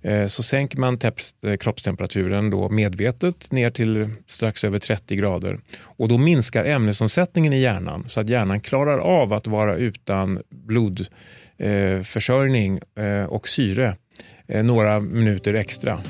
[0.05, 1.11] Eh, så sänker man eh,
[1.57, 8.05] kroppstemperaturen då medvetet ner till strax över 30 grader och då minskar ämnesomsättningen i hjärnan
[8.07, 13.95] så att hjärnan klarar av att vara utan blodförsörjning eh, och syre
[14.47, 16.01] några minuter extra.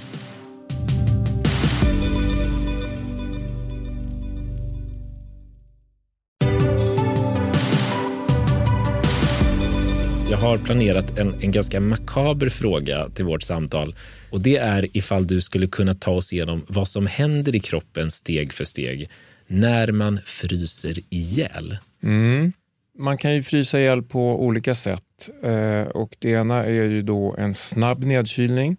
[10.45, 13.95] Har planerat en, en ganska makaber fråga till vårt samtal
[14.29, 18.11] och det är ifall du skulle kunna ta oss igenom vad som händer i kroppen
[18.11, 19.09] steg för steg
[19.47, 21.77] när man fryser ihjäl.
[22.03, 22.53] Mm.
[22.97, 27.35] Man kan ju frysa ihjäl på olika sätt eh, och det ena är ju då
[27.37, 28.77] en snabb nedkylning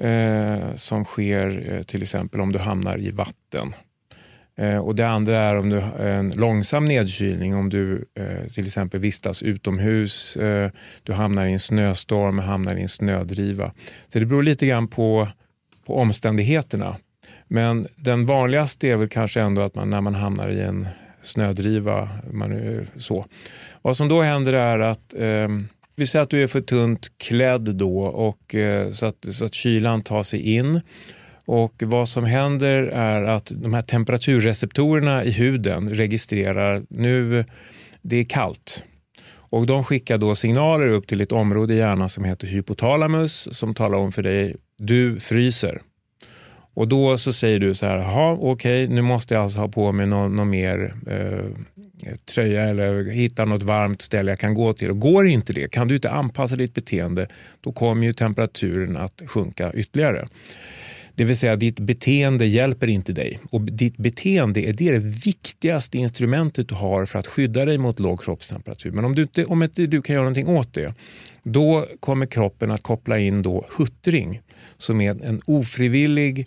[0.00, 3.72] eh, som sker eh, till exempel om du hamnar i vatten.
[4.60, 8.64] Eh, och Det andra är om du har en långsam nedkylning, om du eh, till
[8.64, 10.70] exempel vistas utomhus, eh,
[11.02, 13.72] du hamnar i en snöstorm, hamnar i en snödriva.
[14.08, 15.28] Så det beror lite grann på,
[15.86, 16.96] på omständigheterna.
[17.48, 20.86] Men den vanligaste är väl kanske ändå att man när man hamnar i en
[21.22, 23.26] snödriva, man, eh, så.
[23.82, 25.48] Vad som då händer är att eh,
[25.96, 29.54] vi säger att du är för tunt klädd då och eh, så, att, så att
[29.54, 30.80] kylan tar sig in
[31.46, 37.44] och Vad som händer är att de här temperaturreceptorerna i huden registrerar nu
[38.02, 38.84] det är kallt.
[39.50, 43.74] Och De skickar då signaler upp till ett område i hjärnan som heter hypotalamus som
[43.74, 45.82] talar om för dig du fryser.
[46.74, 49.68] Och Då så säger du så här, jaha okej okay, nu måste jag alltså ha
[49.68, 51.44] på mig någon, någon mer eh,
[52.34, 54.90] tröja eller hitta något varmt ställe jag kan gå till.
[54.90, 57.28] Och Går inte det, kan du inte anpassa ditt beteende,
[57.60, 60.26] då kommer ju temperaturen att sjunka ytterligare.
[61.14, 66.68] Det vill säga ditt beteende hjälper inte dig och ditt beteende är det, viktigaste instrumentet
[66.68, 68.90] du har för att skydda dig mot låg kroppstemperatur.
[68.90, 70.94] Men om du inte, om inte du kan göra någonting åt det,
[71.42, 74.40] då kommer kroppen att koppla in då huttring
[74.78, 76.46] som är en ofrivillig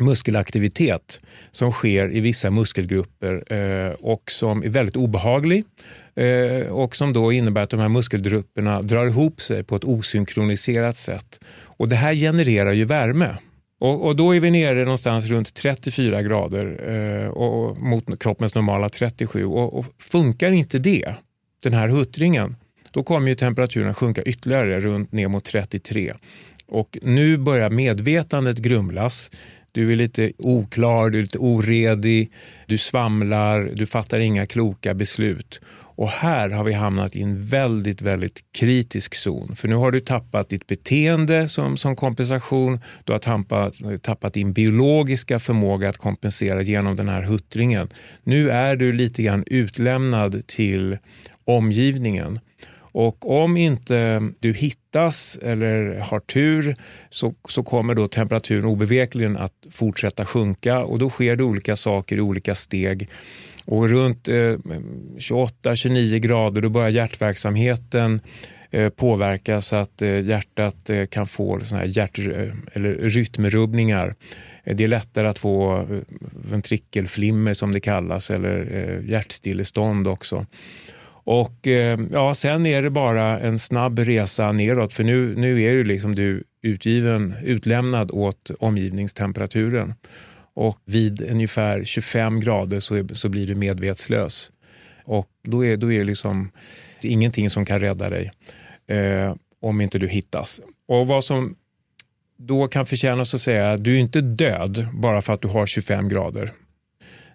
[0.00, 5.64] muskelaktivitet som sker i vissa muskelgrupper eh, och som är väldigt obehaglig
[6.14, 10.96] eh, och som då innebär att de här muskelgrupperna drar ihop sig på ett osynkroniserat
[10.96, 11.40] sätt.
[11.78, 13.36] Och Det här genererar ju värme.
[13.80, 18.88] Och, och, Då är vi nere någonstans runt 34 grader eh, och, mot kroppens normala
[18.88, 19.44] 37.
[19.44, 21.14] Och, och, Funkar inte det,
[21.62, 22.56] den här huttringen,
[22.90, 26.12] då kommer ju temperaturen sjunka ytterligare runt ner mot 33.
[26.68, 29.30] Och nu börjar medvetandet grumlas.
[29.76, 32.32] Du är lite oklar, du är lite oredig,
[32.66, 35.60] du svamlar, du fattar inga kloka beslut.
[35.74, 39.56] Och här har vi hamnat i en väldigt, väldigt kritisk zon.
[39.56, 42.80] För nu har du tappat ditt beteende som, som kompensation.
[43.04, 47.88] Du har tappat, tappat din biologiska förmåga att kompensera genom den här huttringen.
[48.24, 50.98] Nu är du lite grann utlämnad till
[51.44, 52.38] omgivningen.
[52.98, 56.76] Och om inte du hittas eller har tur
[57.10, 62.16] så, så kommer då temperaturen obevekligen att fortsätta sjunka och då sker det olika saker
[62.16, 63.08] i olika steg.
[63.64, 68.20] Och runt eh, 28-29 grader då börjar hjärtverksamheten
[68.70, 74.14] eh, påverkas så att eh, hjärtat eh, kan få såna här hjärt, eh, eller rytmrubbningar.
[74.64, 75.84] Det är lättare att få eh,
[76.50, 80.46] ventrikelflimmer som det kallas eller eh, hjärtstillestånd också.
[81.26, 85.74] Och eh, ja, Sen är det bara en snabb resa neråt för nu, nu är
[85.74, 89.94] du liksom du utgiven, utlämnad åt omgivningstemperaturen
[90.54, 94.52] och vid ungefär 25 grader så, så blir du medvetslös.
[95.04, 96.50] Och då är, då är det liksom
[97.02, 98.30] det ingenting som kan rädda dig
[98.86, 100.60] eh, om inte du hittas.
[100.88, 101.56] Och vad som
[102.38, 105.66] då kan förtjänas att säga att du är inte död bara för att du har
[105.66, 106.52] 25 grader.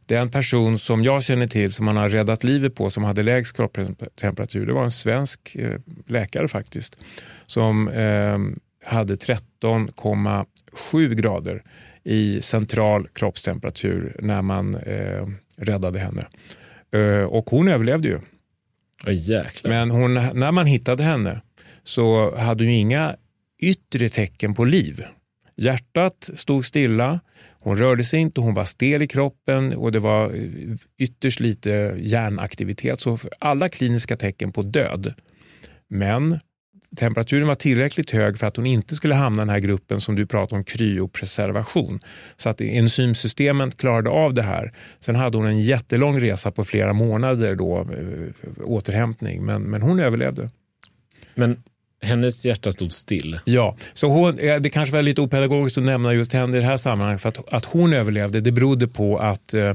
[0.05, 3.03] Det är en person som jag känner till som man har räddat livet på som
[3.03, 4.65] hade lägst kroppstemperatur.
[4.65, 6.97] Det var en svensk eh, läkare faktiskt
[7.45, 8.37] som eh,
[8.85, 11.63] hade 13,7 grader
[12.03, 16.25] i central kroppstemperatur när man eh, räddade henne.
[16.91, 18.15] Eh, och hon överlevde ju.
[18.15, 18.21] Oh,
[19.63, 21.41] Men hon, när man hittade henne
[21.83, 23.15] så hade hon inga
[23.59, 25.03] yttre tecken på liv.
[25.61, 27.19] Hjärtat stod stilla,
[27.59, 31.95] hon rörde sig inte, hon var stel i kroppen och det var eh, ytterst lite
[31.99, 33.01] hjärnaktivitet.
[33.01, 35.13] Så alla kliniska tecken på död.
[35.89, 36.39] Men
[36.97, 40.15] temperaturen var tillräckligt hög för att hon inte skulle hamna i den här gruppen som
[40.15, 41.99] du pratar om, kryopreservation.
[42.37, 44.71] Så att enzymsystemet klarade av det här.
[44.99, 49.99] Sen hade hon en jättelång resa på flera månader då, eh, återhämtning, men, men hon
[49.99, 50.49] överlevde.
[51.35, 51.63] Men
[52.01, 53.39] hennes hjärta stod still.
[53.45, 56.65] Ja, så hon, eh, det kanske var lite opedagogiskt att nämna just henne i det
[56.65, 57.21] här sammanhanget.
[57.21, 59.73] För att, att hon överlevde det berodde på att, eh,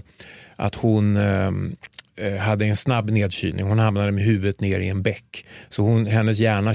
[0.56, 1.76] att hon ehm,
[2.18, 3.66] Eh, hade en snabb nedkylning.
[3.66, 5.46] Hon hamnade med huvudet ner i en bäck.
[5.68, 6.74] Så hon, hennes hjärna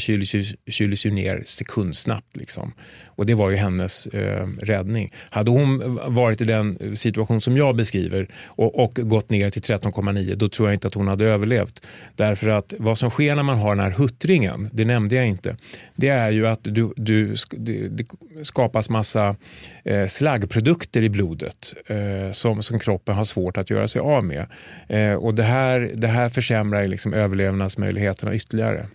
[0.68, 2.38] kyldes ju ner sekundsnabbt.
[2.38, 2.74] Liksom.
[3.06, 5.14] Och det var ju hennes eh, räddning.
[5.30, 9.62] Hade hon varit i den eh, situation som jag beskriver och, och gått ner till
[9.62, 11.86] 13,9 då tror jag inte att hon hade överlevt.
[12.16, 15.56] Därför att vad som sker när man har den här huttringen, det nämnde jag inte,
[15.96, 18.06] det är ju att du, du, det, det
[18.44, 19.36] skapas massa
[19.84, 24.46] eh, slaggprodukter i blodet eh, som, som kroppen har svårt att göra sig av med.
[24.88, 28.88] Eh, och det här, det här försämrar liksom överlevnadsmöjligheterna ytterligare.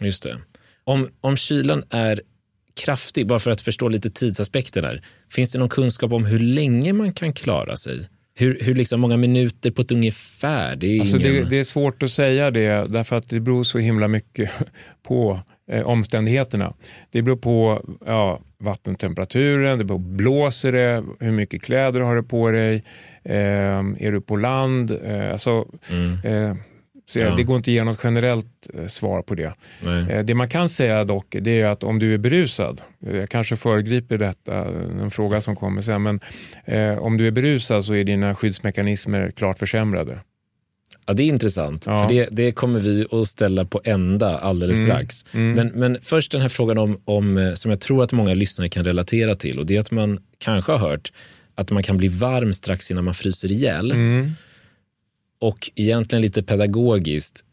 [0.00, 0.38] Just det.
[0.84, 2.20] Om, om kylan är
[2.74, 5.02] kraftig, bara för att förstå lite tidsaspekten där.
[5.32, 8.08] Finns det någon kunskap om hur länge man kan klara sig?
[8.34, 10.76] Hur, hur liksom många minuter på ett ungefär?
[10.76, 11.32] Det är, alltså ingen...
[11.32, 14.50] det, det, är svårt att säga det därför att det beror så himla mycket
[15.02, 16.74] på eh, omständigheterna.
[17.10, 22.22] Det beror på ja, vattentemperaturen, det beror på blåser det, hur mycket kläder har du
[22.22, 22.84] på dig,
[23.24, 24.90] eh, är du på land?
[25.04, 26.18] Eh, alltså, mm.
[26.24, 26.56] Eh,
[27.08, 27.34] så ja.
[27.36, 29.52] Det går inte att ge något generellt eh, svar på det.
[30.10, 33.56] Eh, det man kan säga dock det är att om du är berusad, jag kanske
[33.56, 34.64] föregriper detta,
[35.02, 36.20] en fråga som kommer sen, men
[36.98, 40.18] om du är berusad så är dina skyddsmekanismer klart försämrade.
[41.06, 42.02] Ja, det är intressant, ja.
[42.02, 44.90] för det, det, kommer vi att ställa på ända alldeles mm.
[44.90, 45.24] strax.
[45.34, 45.52] Mm.
[45.52, 48.84] Men, men först den här frågan om, om, som jag tror att många lyssnare kan
[48.84, 51.12] relatera till och det är att man kanske har hört
[51.54, 53.92] att man kan bli varm strax innan man fryser ihjäl.
[53.92, 54.30] Mm.
[55.40, 57.44] Och egentligen lite pedagogiskt,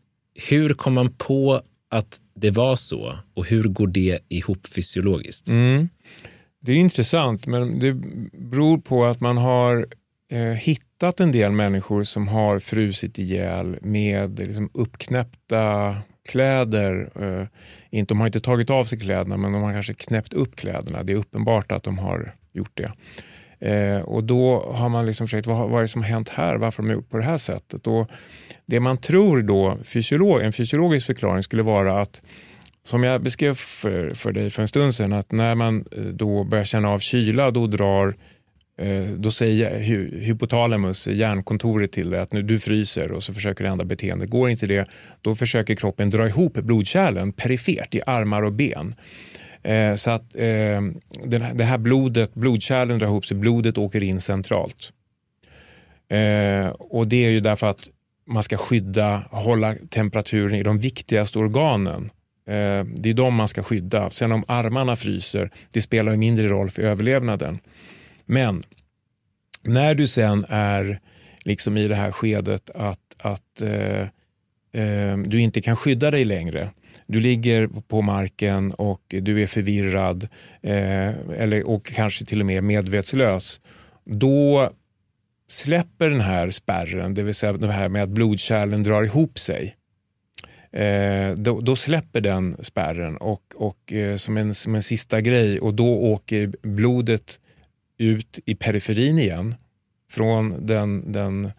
[0.50, 5.48] hur kom man på att det var så och hur går det ihop fysiologiskt?
[5.48, 5.90] Mm.
[6.62, 7.94] Det är intressant, men det
[8.34, 9.84] beror på att man har eh,
[10.32, 15.96] Eh, hittat en del människor som har frusit ihjäl med liksom, uppknäppta
[16.30, 17.12] kläder.
[17.22, 17.48] Eh,
[17.92, 21.04] inte, de har inte tagit av sig kläderna, men de har kanske knäppt upp kläderna.
[21.04, 22.92] Det är uppenbart att de har gjort det.
[23.70, 26.56] Eh, och då har man liksom försökt, vad, vad är det som har hänt här?
[26.56, 27.88] Varför har de gjort på det här sättet?
[27.88, 28.10] Och
[28.66, 32.22] det man tror då, fysiolog, en fysiologisk förklaring skulle vara att
[32.84, 36.44] som jag beskrev för, för dig för en stund sedan, att när man eh, då
[36.44, 38.14] börjar känna av kyla då drar eh,
[38.78, 39.80] Eh, då säger
[40.20, 44.26] hypotalamus, hjärnkontoret till dig att nu du fryser och så försöker du ändra beteende.
[44.26, 44.88] Går inte det,
[45.22, 48.94] då försöker kroppen dra ihop blodkärlen perifert i armar och ben.
[49.64, 50.82] Eh, så att eh,
[51.54, 54.94] det här blodet, blodkärlen drar ihop sig, blodet åker in centralt.
[56.10, 57.90] Eh, och det är ju därför att
[58.28, 62.10] man ska skydda, hålla temperaturen i de viktigaste organen.
[62.48, 64.10] Eh, det är de man ska skydda.
[64.10, 67.60] Sen om armarna fryser, det spelar mindre roll för överlevnaden.
[68.26, 68.64] Men
[69.64, 71.00] när du sen är
[71.44, 74.02] liksom i det här skedet att, att eh,
[74.82, 76.70] eh, du inte kan skydda dig längre,
[77.08, 80.28] du ligger på marken och du är förvirrad
[80.62, 83.62] eh, eller, och kanske till och med medvetslös.
[84.06, 84.70] Då
[85.48, 89.76] släpper den här spärren, det vill säga det här med att blodkärlen drar ihop sig.
[90.72, 95.60] Eh, då, då, släpper den spärren och, och eh, som, en, som en sista grej
[95.60, 97.40] och då åker blodet
[98.06, 99.56] ut i periferin igen
[100.12, 101.52] från den, den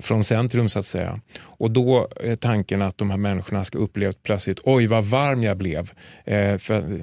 [0.00, 1.20] från centrum så att säga.
[1.40, 5.56] Och då är tanken att de här människorna ska uppleva plötsligt, oj vad varm jag
[5.56, 5.90] blev.
[6.24, 7.00] Eh, för,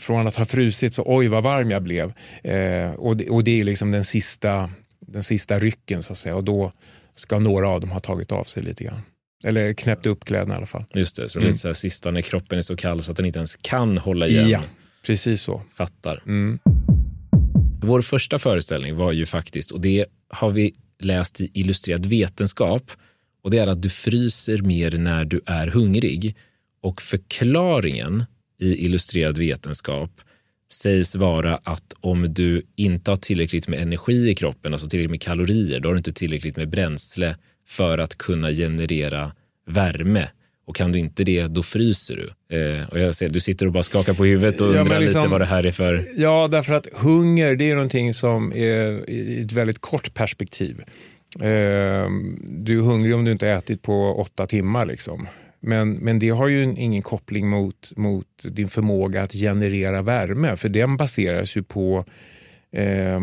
[0.00, 2.12] från att ha frusit så oj vad varm jag blev.
[2.44, 6.36] Eh, och, det, och det är liksom den sista, den sista rycken så att säga
[6.36, 6.72] och då
[7.14, 9.02] ska några av dem ha tagit av sig lite grann.
[9.44, 10.84] Eller knäppt upp kläderna i alla fall.
[10.94, 11.46] Just det, så mm.
[11.46, 13.98] lite så här sista när kroppen är så kall så att den inte ens kan
[13.98, 14.48] hålla igen.
[14.48, 14.60] Ja,
[15.06, 15.62] precis så.
[15.74, 16.22] Fattar.
[16.26, 16.58] Mm.
[17.82, 22.92] Vår första föreställning var ju faktiskt, och det har vi läst i Illustrerad vetenskap
[23.42, 26.36] och det är att du fryser mer när du är hungrig.
[26.82, 28.24] Och förklaringen
[28.58, 30.20] i Illustrerad vetenskap
[30.72, 35.22] sägs vara att om du inte har tillräckligt med energi i kroppen, alltså tillräckligt med
[35.22, 37.36] kalorier, då har du inte tillräckligt med bränsle
[37.66, 39.32] för att kunna generera
[39.66, 40.28] värme.
[40.70, 42.56] Och kan du inte det, då fryser du.
[42.56, 45.20] Eh, och jag ser, du sitter och bara skakar på huvudet och ja, undrar liksom,
[45.20, 46.04] lite vad det här är för...
[46.16, 50.80] Ja, därför att hunger det är någonting som är i ett väldigt kort perspektiv.
[51.34, 52.08] Eh,
[52.42, 54.86] du är hungrig om du inte ätit på åtta timmar.
[54.86, 55.28] Liksom.
[55.60, 60.68] Men, men det har ju ingen koppling mot, mot din förmåga att generera värme, för
[60.68, 62.04] den baseras ju på
[62.72, 63.20] eh,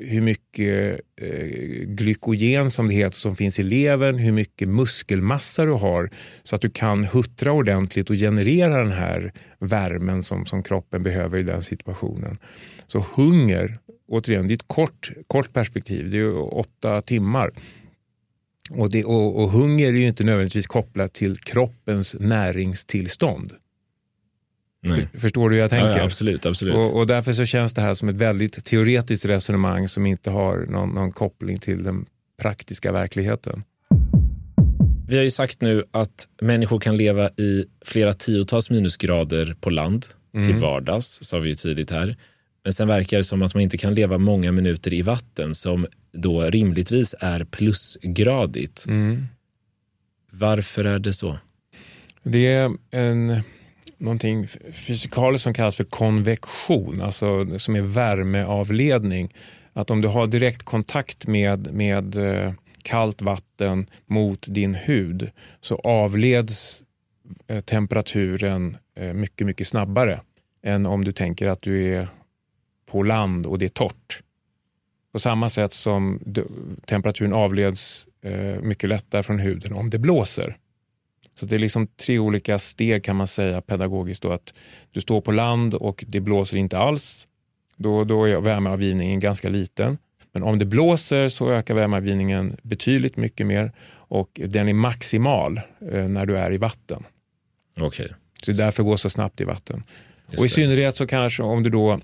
[0.00, 1.46] hur mycket eh,
[1.86, 6.10] glykogen som det heter som finns i levern, hur mycket muskelmassa du har
[6.42, 11.38] så att du kan huttra ordentligt och generera den här värmen som, som kroppen behöver
[11.38, 12.36] i den situationen.
[12.86, 13.78] Så hunger,
[14.08, 17.50] återigen, det är ett kort, kort perspektiv, det är åtta timmar.
[18.70, 23.52] Och, det, och, och, hunger är ju inte nödvändigtvis kopplat till kroppens näringstillstånd.
[24.82, 25.08] Nej.
[25.14, 25.90] Förstår du hur jag tänker?
[25.90, 26.46] Ja, ja, absolut.
[26.46, 26.74] absolut.
[26.74, 30.66] Och, och, därför så känns det här som ett väldigt teoretiskt resonemang som inte har
[30.68, 32.06] någon, någon koppling till den
[32.42, 33.62] praktiska verkligheten.
[35.08, 40.06] Vi har ju sagt nu att människor kan leva i flera tiotals minusgrader på land
[40.34, 40.46] mm.
[40.46, 42.16] till vardags, sa vi ju tidigt här.
[42.64, 45.86] Men sen verkar det som att man inte kan leva många minuter i vatten som
[46.12, 48.84] då rimligtvis är plusgradigt.
[48.88, 49.26] Mm.
[50.32, 51.38] Varför är det så?
[52.22, 53.42] Det är en,
[54.00, 59.34] någonting fysikaliskt som kallas för konvektion, alltså som är värmeavledning.
[59.72, 65.30] Att om du har direkt kontakt med, med eh, kallt vatten mot din hud
[65.60, 66.82] så avleds
[67.46, 70.20] eh, temperaturen eh, mycket, mycket snabbare
[70.62, 72.08] än om du tänker att du är
[72.86, 74.22] på land och det är torrt.
[75.12, 76.20] På samma sätt som
[76.86, 78.06] temperaturen avleds
[78.62, 80.56] mycket lättare från huden om det blåser.
[81.40, 84.22] Så det är liksom tre olika steg kan man säga pedagogiskt.
[84.22, 84.54] Då, att
[84.90, 87.28] du står på land och det blåser inte alls.
[87.76, 89.98] Då, då är värmeavgivningen ganska liten.
[90.32, 95.60] Men om det blåser så ökar värmeavgivningen betydligt mycket mer och den är maximal
[95.92, 97.04] eh, när du är i vatten.
[97.80, 98.08] Okay.
[98.42, 99.82] Så det är därför det går så snabbt i vatten.
[100.30, 100.54] Just och I det.
[100.54, 102.00] synnerhet så kanske om du då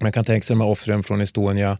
[0.00, 1.78] man kan tänka sig de här offren från Estonia.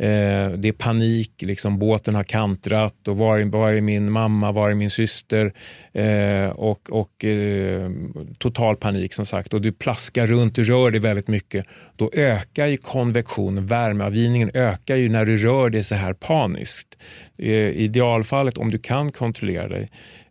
[0.00, 4.52] Eh, det är panik, liksom, båten har kantrat och var är, var är min mamma,
[4.52, 5.52] var är min syster?
[5.92, 7.90] Eh, och och eh,
[8.38, 11.66] total panik som sagt och du plaskar runt, du rör dig väldigt mycket.
[11.96, 16.96] Då ökar ju konvektion, värmeavgivningen ökar ju när du rör dig så här paniskt.
[17.36, 19.88] I idealfallet, om du kan kontrollera dig,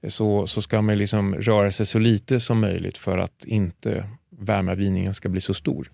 [0.07, 4.03] så, så ska man liksom röra sig så lite som möjligt för att inte
[4.39, 5.91] värmeavgivningen ska bli så stor.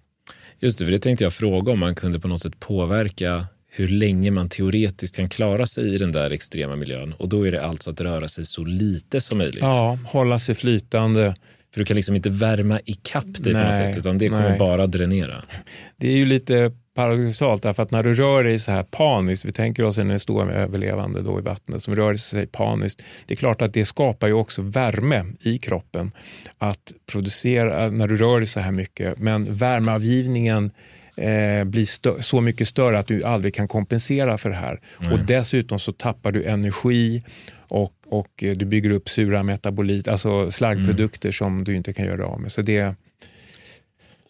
[0.63, 3.87] Just det, för det tänkte jag fråga om man kunde på något sätt påverka hur
[3.87, 7.13] länge man teoretiskt kan klara sig i den där extrema miljön.
[7.17, 9.61] Och då är det alltså att röra sig så lite som möjligt.
[9.61, 11.35] Ja, hålla sig flytande.
[11.73, 14.49] För du kan liksom inte värma ikapp dig nej, på något sätt, utan det kommer
[14.49, 14.59] nej.
[14.59, 15.43] bara dränera.
[15.97, 19.51] Det är ju lite paradoxalt därför att när du rör dig så här paniskt, vi
[19.51, 23.61] tänker oss en stor överlevande då i vattnet som rör sig paniskt, det är klart
[23.61, 26.11] att det skapar ju också värme i kroppen
[26.57, 30.71] att producera när du rör dig så här mycket, men värmeavgivningen
[31.15, 34.79] eh, blir så mycket större att du aldrig kan kompensera för det här.
[35.01, 35.13] Mm.
[35.13, 37.23] Och dessutom så tappar du energi
[37.69, 41.33] och, och du bygger upp sura metabolit, alltså slaggprodukter mm.
[41.33, 42.51] som du inte kan göra av med.
[42.51, 42.95] Så det...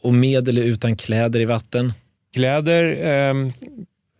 [0.02, 1.94] Och med eller utan kläder i vatten?
[2.34, 3.34] Kläder eh,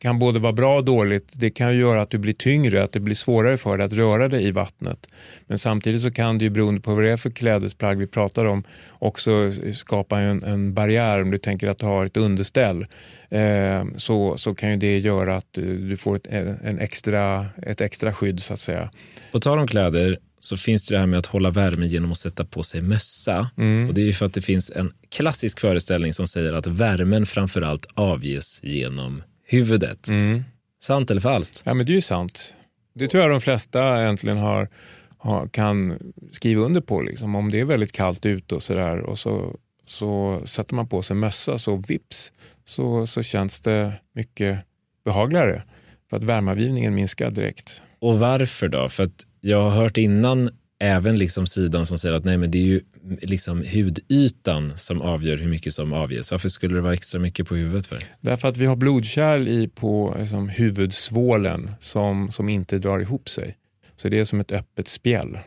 [0.04, 1.30] kan både vara bra och dåligt.
[1.34, 4.30] Det kan göra att du blir tyngre, att det blir svårare för dig att röra
[4.30, 5.08] dig i vattnet.
[5.48, 8.46] Men samtidigt så kan det ju beroende på vad det är för klädesplagg vi pratar
[8.46, 8.64] om
[9.00, 11.22] också skapa en, en barriär.
[11.22, 12.86] Om du tänker att du har ett underställ
[13.30, 16.28] eh, så, så kan ju det göra att du får ett,
[16.64, 18.90] en extra, ett extra skydd så att säga.
[19.32, 22.18] På tal om kläder, så finns det det här med att hålla värme genom att
[22.18, 23.50] sätta på sig mössa.
[23.58, 23.88] Mm.
[23.90, 27.86] Och Det är för att det finns en klassisk föreställning som säger att värmen framförallt
[27.94, 30.08] avges genom huvudet.
[30.08, 30.44] Mm.
[30.82, 31.62] Sant eller falskt?
[31.66, 32.56] Ja, men det är ju sant.
[32.96, 34.70] Det tror jag de flesta egentligen har,
[35.18, 36.00] har kan
[36.32, 37.02] skriva under på.
[37.02, 37.36] Liksom.
[37.36, 41.16] Om det är väldigt kallt ute och sådär och så, så sätter man på sig
[41.16, 42.34] mössa så vips
[42.66, 44.60] så, så känns det mycket
[45.06, 45.64] behagligare
[46.10, 47.82] för att värmeavgivningen minskar direkt.
[48.00, 48.90] Och varför då?
[48.90, 52.58] För att jag har hört innan även liksom sidan som säger att nej, men det
[52.58, 52.82] är ju
[53.22, 56.32] liksom hudytan som avgör hur mycket som avges.
[56.32, 57.88] Varför skulle det vara extra mycket på huvudet?
[57.88, 58.00] för?
[58.22, 63.58] Därför att vi har blodkärl i på liksom, huvudsvålen som, som inte drar ihop sig.
[63.96, 65.40] Så det är som ett öppet spjäll.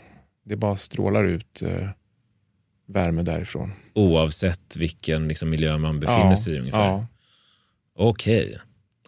[0.44, 1.88] Det bara strålar ut eh,
[2.88, 3.72] värme därifrån.
[3.94, 6.86] Oavsett vilken liksom, miljö man befinner ja, sig i ungefär?
[6.86, 7.06] Ja.
[7.98, 8.44] Okej.
[8.44, 8.58] Okay.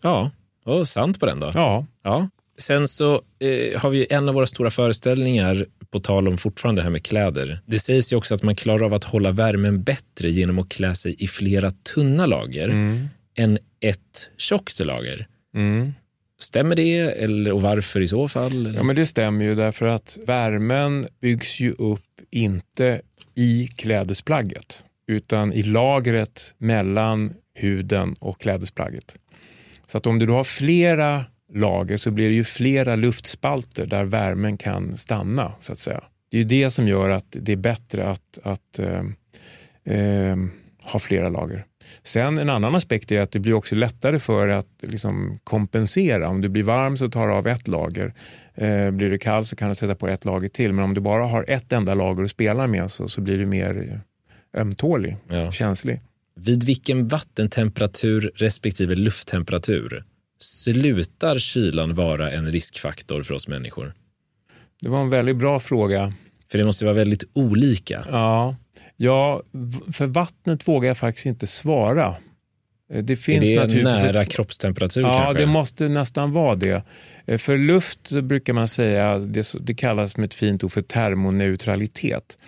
[0.02, 0.30] Ja,
[0.64, 1.50] och sant på den då.
[1.54, 1.86] Ja.
[2.02, 2.28] ja.
[2.60, 6.84] Sen så eh, har vi en av våra stora föreställningar, på tal om fortfarande det
[6.84, 7.60] här med kläder.
[7.66, 10.94] Det sägs ju också att man klarar av att hålla värmen bättre genom att klä
[10.94, 13.08] sig i flera tunna lager mm.
[13.36, 15.26] än ett tjockt lager.
[15.54, 15.92] Mm.
[16.40, 18.74] Stämmer det eller, och varför i så fall?
[18.76, 22.00] Ja, men det stämmer ju därför att värmen byggs ju upp
[22.30, 23.00] inte
[23.34, 29.18] i klädesplagget utan i lagret mellan huden och klädesplagget.
[29.86, 31.24] Så att om du har flera
[31.54, 35.52] lager så blir det ju flera luftspalter där värmen kan stanna.
[35.60, 36.02] så att säga.
[36.30, 39.04] Det är ju det som gör att det är bättre att, att eh,
[39.96, 40.36] eh,
[40.92, 41.64] ha flera lager.
[42.02, 46.28] Sen en annan aspekt är att det blir också lättare för att liksom kompensera.
[46.28, 48.14] Om du blir varm så tar du av ett lager.
[48.54, 50.72] Eh, blir du kall så kan du sätta på ett lager till.
[50.72, 53.46] Men om du bara har ett enda lager att spela med så, så blir du
[53.46, 54.00] mer
[54.54, 55.50] ömtålig, ja.
[55.50, 56.00] känslig.
[56.36, 60.04] Vid vilken vattentemperatur respektive lufttemperatur
[60.38, 63.94] slutar kylan vara en riskfaktor för oss människor?
[64.80, 66.12] Det var en väldigt bra fråga.
[66.50, 68.06] För det måste vara väldigt olika.
[68.10, 68.56] Ja,
[68.96, 69.42] ja
[69.92, 72.16] för vattnet vågar jag faktiskt inte svara.
[72.92, 74.28] Eh, det finns är det nära ett...
[74.28, 75.02] kroppstemperatur?
[75.02, 75.42] Ja, kanske?
[75.42, 76.82] det måste nästan vara det.
[77.26, 82.38] Eh, för luft brukar man säga, det, det kallas med ett fint ord för termoneutralitet.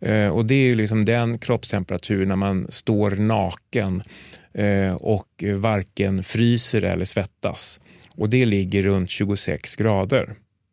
[0.00, 4.02] Eh, och Det är ju liksom den kroppstemperatur när man står naken
[5.00, 7.80] och varken fryser eller svettas.
[8.16, 10.24] Och Det ligger runt 26 grader.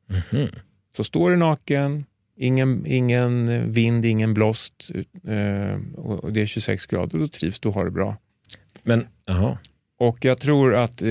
[0.10, 0.56] Mm -hmm.
[0.98, 2.06] Så står du naken,
[2.38, 4.90] ingen, ingen vind, ingen blåst
[5.96, 8.18] och det är 26 grader, då trivs du och har det bra.
[8.84, 9.58] Men, aha.
[9.98, 11.08] Och jag tror att eh,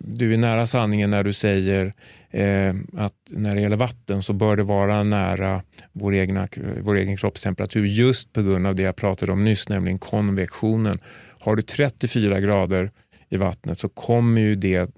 [0.00, 1.92] du är nära sanningen när du säger
[2.30, 5.62] eh, att när det gäller vatten så bör det vara nära
[5.92, 6.48] vår, egna,
[6.80, 10.98] vår egen kroppstemperatur just på grund av det jag pratade om nyss, nämligen konvektionen.
[11.40, 12.90] Har du 34 grader
[13.28, 14.90] i vattnet så kommer ju det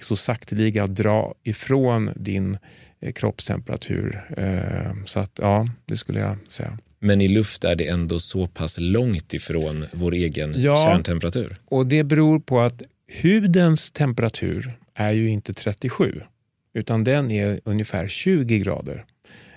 [0.00, 2.58] så sakteliga dra ifrån din
[3.00, 4.24] eh, kroppstemperatur.
[4.36, 6.78] Eh, så att ja, det skulle jag säga.
[7.04, 11.56] Men i luft är det ändå så pass långt ifrån vår egen ja, kärntemperatur.
[11.64, 12.82] Och det beror på att
[13.22, 16.20] hudens temperatur är ju inte 37
[16.74, 19.04] utan den är ungefär 20 grader.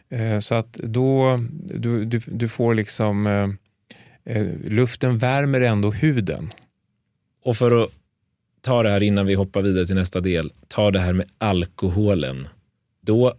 [0.10, 1.40] Eh, så att då
[1.74, 3.50] du, du, du får liksom eh,
[4.36, 6.50] eh, luften värmer ändå huden.
[7.44, 7.90] Och för att
[8.62, 12.48] ta det här innan vi hoppar vidare till nästa del, ta det här med alkoholen.
[13.02, 13.34] Då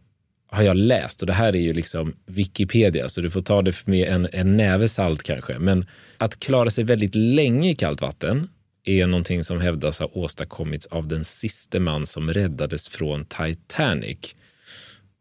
[0.49, 3.87] har jag läst, och det här är ju liksom Wikipedia, så du får ta det
[3.87, 5.59] med en, en näve salt kanske.
[5.59, 5.87] Men
[6.19, 8.49] att klara sig väldigt länge i kallt vatten
[8.85, 14.35] är någonting som hävdas ha åstadkommits av den siste man som räddades från Titanic.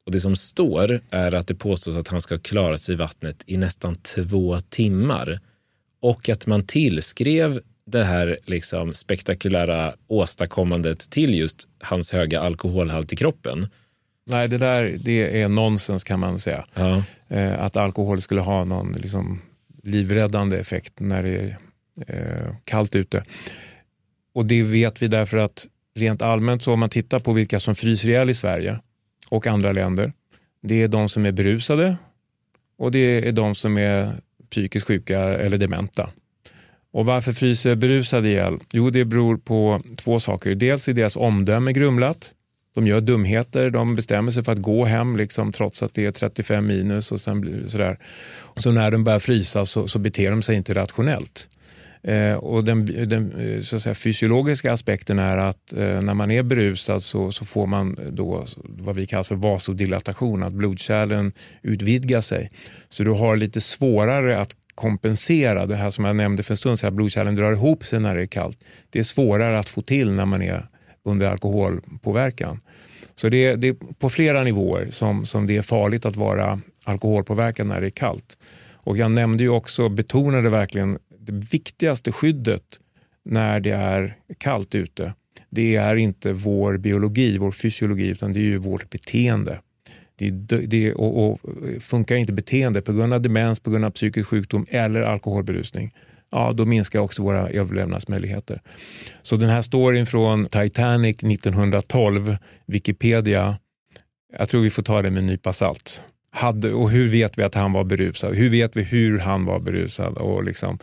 [0.05, 2.97] Och Det som står är att det påstås att han ska ha klarat sig i
[2.97, 5.39] vattnet i nästan två timmar
[6.01, 13.15] och att man tillskrev det här liksom spektakulära åstadkommandet till just hans höga alkoholhalt i
[13.15, 13.67] kroppen.
[14.25, 16.65] Nej, det där det är nonsens kan man säga.
[16.73, 17.03] Ja.
[17.27, 19.41] Eh, att alkohol skulle ha någon liksom,
[19.83, 21.57] livräddande effekt när det är
[22.07, 23.23] eh, kallt ute.
[24.33, 27.75] Och det vet vi därför att rent allmänt så om man tittar på vilka som
[27.75, 28.79] fryser ihjäl i Sverige
[29.29, 30.13] och andra länder.
[30.61, 31.97] Det är de som är berusade
[32.77, 34.11] och det är de som är
[34.49, 36.09] psykiskt sjuka eller dementa.
[36.91, 38.59] Och varför fryser berusade ihjäl?
[38.73, 40.55] Jo, det beror på två saker.
[40.55, 42.33] Dels är deras omdöme grumlat
[42.75, 46.11] de gör dumheter, de bestämmer sig för att gå hem liksom, trots att det är
[46.11, 47.11] 35 minus.
[47.11, 47.99] och sen blir det sådär.
[48.55, 51.49] Så när de börjar frysa så, så beter de sig inte rationellt.
[52.07, 56.31] Eh, och den, den eh, så att säga, fysiologiska aspekten är att eh, när man
[56.31, 62.21] är berusad så, så, får man då vad vi kallar för vasodilatation, att blodkärlen utvidgar
[62.21, 62.51] sig.
[62.89, 66.79] Så du har lite svårare att kompensera det här som jag nämnde för en stund
[66.79, 68.59] sedan, att blodkärlen drar ihop sig när det är kallt.
[68.89, 70.67] Det är svårare att få till när man är
[71.05, 72.59] under alkoholpåverkan.
[73.15, 76.59] Så det är, det är på flera nivåer som, som det är farligt att vara
[76.83, 78.37] alkoholpåverkad när det är kallt.
[78.73, 82.79] Och jag nämnde ju också, betonade verkligen det viktigaste skyddet
[83.25, 85.13] när det är kallt ute.
[85.49, 89.59] Det är inte vår biologi, vår fysiologi, utan det är ju vårt beteende.
[90.17, 91.39] Det, det, och, och
[91.79, 95.93] funkar inte beteende på grund av demens, på grund av psykisk sjukdom eller alkoholberusning,
[96.35, 98.61] ja, då minskar också våra överlevnadsmöjligheter.
[99.21, 103.57] Så den här storyn från Titanic 1912, Wikipedia,
[104.37, 106.01] jag tror vi får ta det med en nypa salt.
[106.31, 108.35] Hade, och hur vet vi att han var berusad?
[108.35, 110.17] Hur vet vi hur han var berusad?
[110.17, 110.79] Och liksom,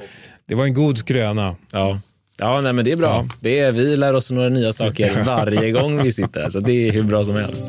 [0.48, 1.57] det var en god skröna.
[1.72, 2.00] Ja.
[2.38, 3.26] Ja, nej, men det är bra.
[3.28, 3.34] Ja.
[3.40, 6.92] Det är, vi lär oss några nya saker varje gång vi sitter så det är
[6.92, 7.66] hur bra som helst.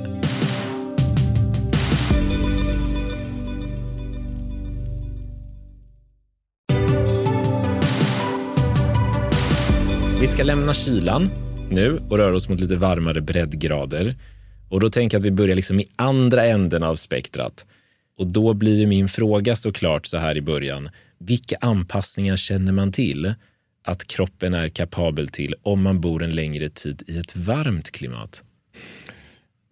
[10.23, 11.29] Vi ska lämna kylan
[11.69, 14.15] nu och röra oss mot lite varmare breddgrader.
[14.69, 17.67] Och då tänker jag att vi börjar liksom i andra änden av spektrat.
[18.17, 20.89] Och då blir ju min fråga såklart så här i början.
[21.19, 23.33] Vilka anpassningar känner man till
[23.85, 28.43] att kroppen är kapabel till om man bor en längre tid i ett varmt klimat?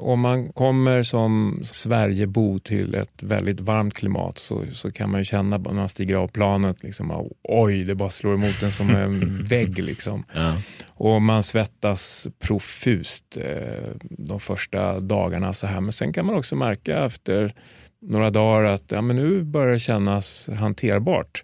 [0.01, 5.25] Om man kommer som Sverigebo till ett väldigt varmt klimat så, så kan man ju
[5.25, 9.43] känna när man stiger av planet, liksom, oj, det bara slår emot en som en
[9.49, 9.79] vägg.
[9.79, 10.23] Liksom.
[10.33, 10.57] Ja.
[10.87, 15.53] Och man svettas profust eh, de första dagarna.
[15.53, 15.81] så här.
[15.81, 17.53] Men sen kan man också märka efter
[18.01, 21.43] några dagar att ja, men nu börjar det kännas hanterbart.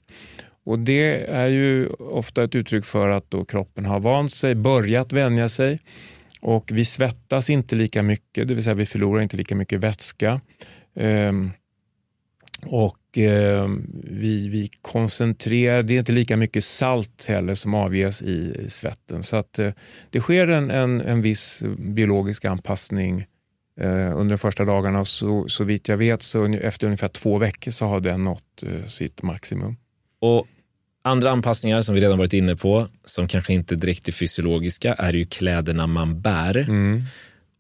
[0.66, 5.14] Och Det är ju ofta ett uttryck för att då kroppen har vant sig, börjat
[5.14, 5.80] vänja sig
[6.42, 10.42] och vi svettas inte lika mycket, det vill säga vi förlorar inte lika mycket vätska.
[10.94, 11.52] Um,
[12.66, 13.68] och eh,
[14.04, 19.24] vi, vi koncentrerar, det är inte lika mycket salt heller som avges i, i svetten.
[19.24, 19.72] Så att eh,
[20.10, 23.26] det sker en, en, en viss biologisk anpassning
[23.80, 25.06] eh, under de första dagarna.
[25.06, 28.86] Så, så vitt jag vet så efter ungefär två veckor så har den nått eh,
[28.86, 29.76] sitt maximum.
[30.20, 30.48] Och
[31.08, 35.14] Andra anpassningar som vi redan varit inne på, som kanske inte direkt är fysiologiska, är
[35.14, 36.58] ju kläderna man bär.
[36.58, 37.02] Mm.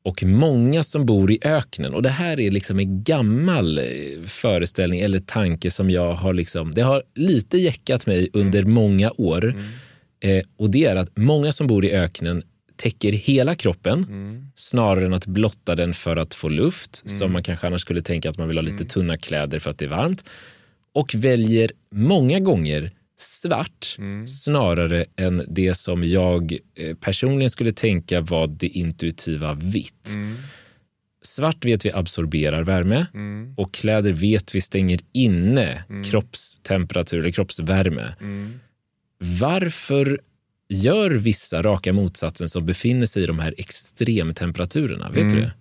[0.03, 3.83] Och många som bor i öknen, och det här är liksom en gammal eh,
[4.25, 8.73] föreställning eller tanke som jag har, liksom, det har lite jäckat mig under mm.
[8.73, 9.43] många år.
[9.43, 9.63] Mm.
[10.19, 12.43] Eh, och det är att många som bor i öknen
[12.75, 14.47] täcker hela kroppen mm.
[14.55, 17.33] snarare än att blotta den för att få luft, som mm.
[17.33, 18.87] man kanske annars skulle tänka att man vill ha lite mm.
[18.87, 20.23] tunna kläder för att det är varmt.
[20.93, 24.27] Och väljer många gånger svart mm.
[24.27, 30.13] snarare än det som jag eh, personligen skulle tänka var det intuitiva vitt.
[30.15, 30.35] Mm.
[31.21, 33.53] Svart vet vi absorberar värme mm.
[33.57, 36.03] och kläder vet vi stänger inne mm.
[36.03, 38.15] kroppstemperatur eller kroppsvärme.
[38.21, 38.59] Mm.
[39.19, 40.19] Varför
[40.69, 45.09] gör vissa raka motsatsen som befinner sig i de här extremtemperaturerna?
[45.09, 45.41] Vet du mm.
[45.41, 45.51] det?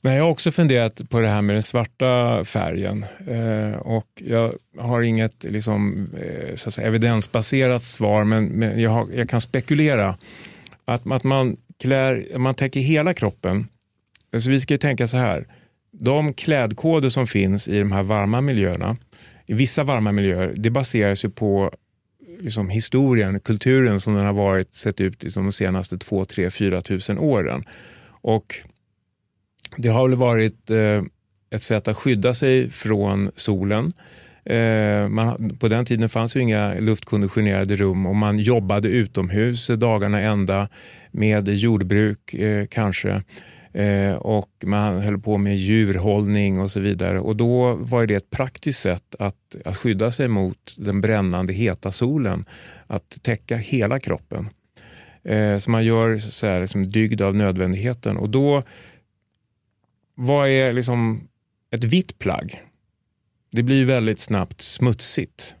[0.00, 4.54] Men jag har också funderat på det här med den svarta färgen eh, och jag
[4.78, 9.40] har inget liksom, eh, så att säga, evidensbaserat svar men, men jag, har, jag, kan
[9.40, 10.18] spekulera
[10.84, 13.68] att, att man, klär, man täcker hela kroppen.
[14.38, 15.46] Så vi ska tänka så här,
[15.92, 18.96] de klädkoder som finns i de här varma miljöerna,
[19.46, 21.72] i vissa varma miljöer, det baseras ju på
[22.40, 26.80] liksom, historien, kulturen som den har varit, sett ut liksom, de senaste 2, 3, 4
[26.80, 27.64] tusen åren.
[28.20, 28.54] Och
[29.76, 31.02] det har väl varit eh,
[31.50, 33.92] ett sätt att skydda sig från solen.
[34.44, 40.20] Eh, man, på den tiden fanns ju inga luftkonditionerade rum och man jobbade utomhus dagarna
[40.20, 40.68] ända
[41.10, 43.22] med jordbruk eh, kanske.
[43.72, 47.20] Eh, och man höll på med djurhållning och så vidare.
[47.20, 51.92] Och Då var det ett praktiskt sätt att, att skydda sig mot den brännande heta
[51.92, 52.44] solen.
[52.86, 54.48] Att täcka hela kroppen.
[55.24, 58.16] Eh, så man gör så här, liksom dygd av nödvändigheten.
[58.16, 58.62] Och då
[60.20, 61.28] vad är liksom
[61.70, 62.62] ett vitt plagg?
[63.50, 65.54] Det blir väldigt snabbt smutsigt.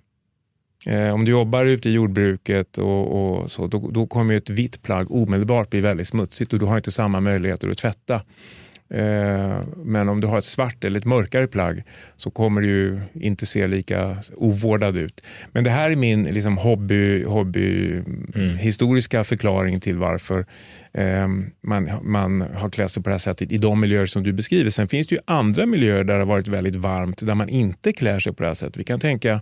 [0.86, 4.82] Eh, om du jobbar ute i jordbruket och, och så, då, då, kommer ett vitt
[4.82, 8.22] plagg omedelbart bli väldigt smutsigt och du har inte samma möjligheter att tvätta.
[8.90, 11.82] Eh, men om du har ett svart eller ett mörkare plagg
[12.16, 15.24] så kommer ju inte se lika ovårdad ut.
[15.52, 17.92] Men det här är min liksom, hobby, hobby
[18.34, 18.56] mm.
[18.56, 20.46] historiska förklaring till varför
[20.92, 21.28] eh,
[21.62, 24.70] man, man har klätt sig på det här sättet i de miljöer som du beskriver.
[24.70, 27.92] Sen finns det ju andra miljöer där det har varit väldigt varmt där man inte
[27.92, 28.76] klär sig på det här sättet.
[28.76, 29.40] Vi kan tänka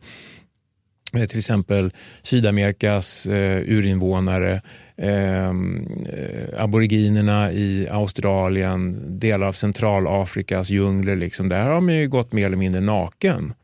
[1.19, 1.91] till exempel
[2.23, 4.63] Sydamerikas eh, urinvånare,
[4.97, 11.17] ehm, eh, aboriginerna i Australien, delar av Centralafrikas djungler.
[11.17, 11.49] Liksom.
[11.49, 13.55] Där har man ju gått mer eller mindre naken.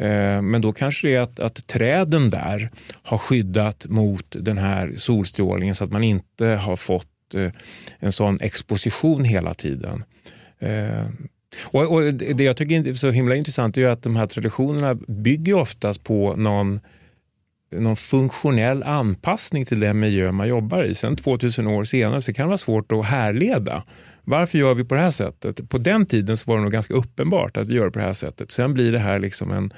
[0.00, 2.70] Eh, men då kanske det är att, att träden där
[3.02, 7.52] har skyddat mot den här solstrålningen så att man inte har fått eh,
[7.98, 10.04] en sån exposition hela tiden.
[10.58, 11.06] Eh,
[11.64, 15.54] och, och, Det jag tycker är så himla intressant är att de här traditionerna bygger
[15.54, 16.80] oftast på någon,
[17.76, 20.94] någon funktionell anpassning till den miljö man jobbar i.
[20.94, 23.84] Sen 2000 år senare så kan det vara svårt att härleda.
[24.24, 25.68] Varför gör vi på det här sättet?
[25.68, 28.12] På den tiden så var det nog ganska uppenbart att vi gör på det här
[28.12, 28.50] sättet.
[28.50, 29.70] Sen blir det här liksom en,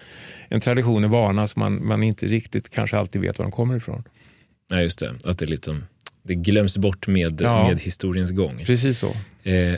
[0.49, 3.77] en tradition, en vana som man, man inte riktigt kanske alltid vet var de kommer
[3.77, 4.03] ifrån.
[4.71, 5.15] Nej, just det.
[5.25, 5.81] Att det, lite,
[6.23, 8.63] det glöms bort med, ja, med historiens gång.
[8.67, 9.07] Precis så.
[9.43, 9.77] Eh,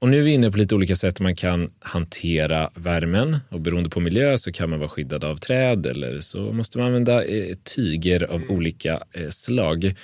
[0.00, 3.90] och nu är vi inne på lite olika sätt man kan hantera värmen och beroende
[3.90, 7.56] på miljö så kan man vara skyddad av träd eller så måste man använda eh,
[7.76, 9.94] tyger av olika eh, slag.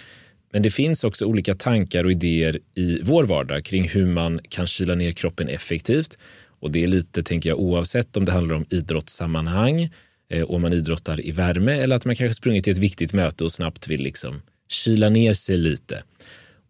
[0.52, 4.66] Men det finns också olika tankar och idéer i vår vardag kring hur man kan
[4.66, 6.18] kyla ner kroppen effektivt.
[6.60, 9.90] Och det är lite, tänker jag, oavsett om det handlar om idrottssammanhang,
[10.30, 13.44] eh, om man idrottar i värme eller att man kanske sprungit till ett viktigt möte
[13.44, 16.02] och snabbt vill liksom kyla ner sig lite.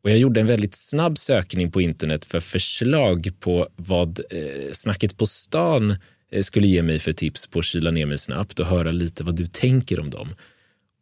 [0.02, 5.16] Och jag gjorde en väldigt snabb sökning på internet för förslag på vad eh, snacket
[5.16, 5.96] på stan
[6.32, 9.24] eh, skulle ge mig för tips på att kyla ner mig snabbt och höra lite
[9.24, 10.34] vad du tänker om dem.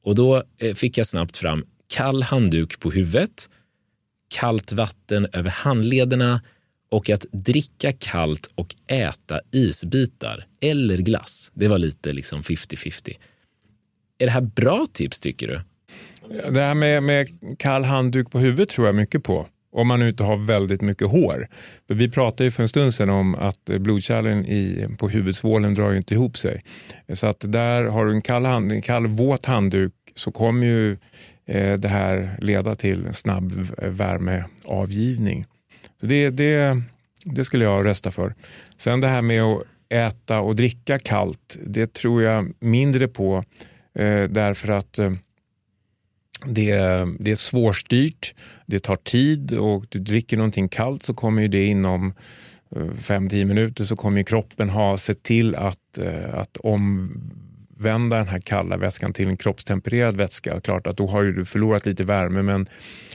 [0.04, 3.50] Och då eh, fick jag snabbt fram kall handduk på huvudet,
[4.28, 6.42] kallt vatten över handlederna
[6.90, 11.50] och att dricka kallt och äta isbitar eller glass.
[11.54, 13.16] Det var lite liksom 50-50.
[14.18, 15.60] Är det här bra tips tycker du?
[16.30, 17.28] Det här med, med
[17.58, 19.46] kall handduk på huvudet tror jag mycket på.
[19.72, 21.48] Om man nu inte har väldigt mycket hår.
[21.88, 25.90] För vi pratade ju för en stund sedan om att blodkärlen i, på huvudsvålen drar
[25.90, 26.62] ju inte ihop sig.
[27.12, 30.92] Så att där har du en kall, hand, en kall våt handduk så kommer ju
[31.46, 33.52] eh, det här leda till snabb
[33.82, 35.46] värmeavgivning.
[36.00, 36.82] Så det, det,
[37.24, 38.34] det skulle jag rösta för.
[38.78, 43.44] Sen det här med att äta och dricka kallt, det tror jag mindre på
[43.94, 45.12] eh, därför att eh,
[46.44, 46.74] det,
[47.18, 48.34] det är svårstyrt,
[48.66, 52.14] det tar tid och du dricker någonting kallt så kommer det inom
[52.76, 58.40] eh, 5-10 minuter så kommer kroppen ha sett till att, eh, att omvända den här
[58.40, 60.60] kalla vätskan till en kroppstempererad vätska.
[60.60, 62.66] Klart att då har du förlorat lite värme men,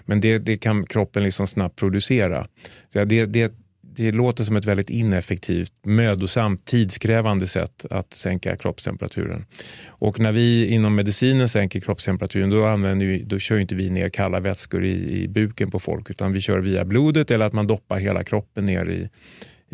[0.06, 2.48] men det, det kan kroppen liksom snabbt producera.
[2.94, 3.54] Så det, det,
[3.96, 9.46] det låter som ett väldigt ineffektivt, mödosamt, tidskrävande sätt att sänka kroppstemperaturen.
[9.88, 14.10] Och när vi inom medicinen sänker kroppstemperaturen då, använder vi, då kör inte vi ner
[14.10, 17.68] kalla vätskor i, i buken på folk utan vi kör via blodet eller att man
[17.68, 19.10] doppar hela kroppen ner i,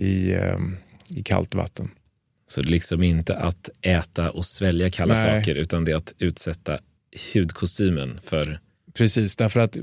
[0.05, 0.77] i, um,
[1.09, 1.89] i kallt vatten.
[2.47, 5.23] Så det är liksom inte att äta och svälja kalla Nej.
[5.23, 6.79] saker utan det är att utsätta
[7.33, 8.59] hudkostymen för
[8.93, 9.77] Precis, därför att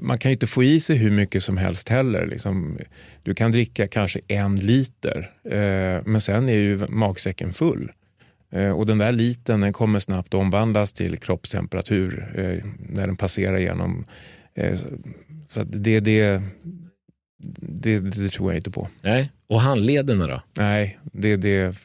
[0.00, 2.26] man kan inte få i sig hur mycket som helst heller.
[2.26, 2.78] Liksom,
[3.22, 7.90] du kan dricka kanske en liter, eh, men sen är ju magsäcken full.
[8.52, 13.56] Eh, och den där liten den kommer snabbt omvandlas till kroppstemperatur eh, när den passerar
[13.56, 14.04] igenom.
[14.54, 14.78] Eh,
[15.48, 16.40] så det, det,
[17.58, 18.88] det, det, tror jag inte på.
[19.02, 20.42] Nej, och handlederna då?
[20.54, 21.36] Nej, det...
[21.36, 21.76] det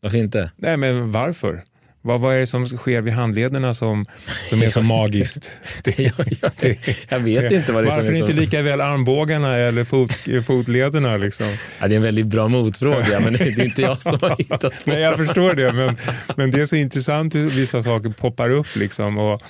[0.00, 0.50] Varför inte?
[0.56, 1.62] Nej, men varför?
[2.02, 4.06] Vad, vad är det som sker vid handlederna som,
[4.50, 5.50] som är så magiskt?
[5.84, 6.76] Det, jag, jag,
[7.08, 8.38] jag vet inte vad det är Varför som är inte så...
[8.38, 10.14] lika väl armbågarna eller fot,
[10.46, 11.16] fotlederna?
[11.16, 11.46] Liksom?
[11.80, 14.60] Ja, det är en väldigt bra motfråga, men det är inte jag som har hittat
[14.60, 15.96] på Nej, Jag förstår det, men,
[16.36, 18.76] men det är så intressant hur vissa saker poppar upp.
[18.76, 19.42] Liksom, och,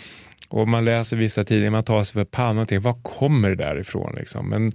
[0.49, 3.57] och man läser vissa tidningar, man tar sig för pannan och tänker, var kommer det
[3.57, 4.15] där ifrån?
[4.17, 4.49] Liksom?
[4.49, 4.73] Men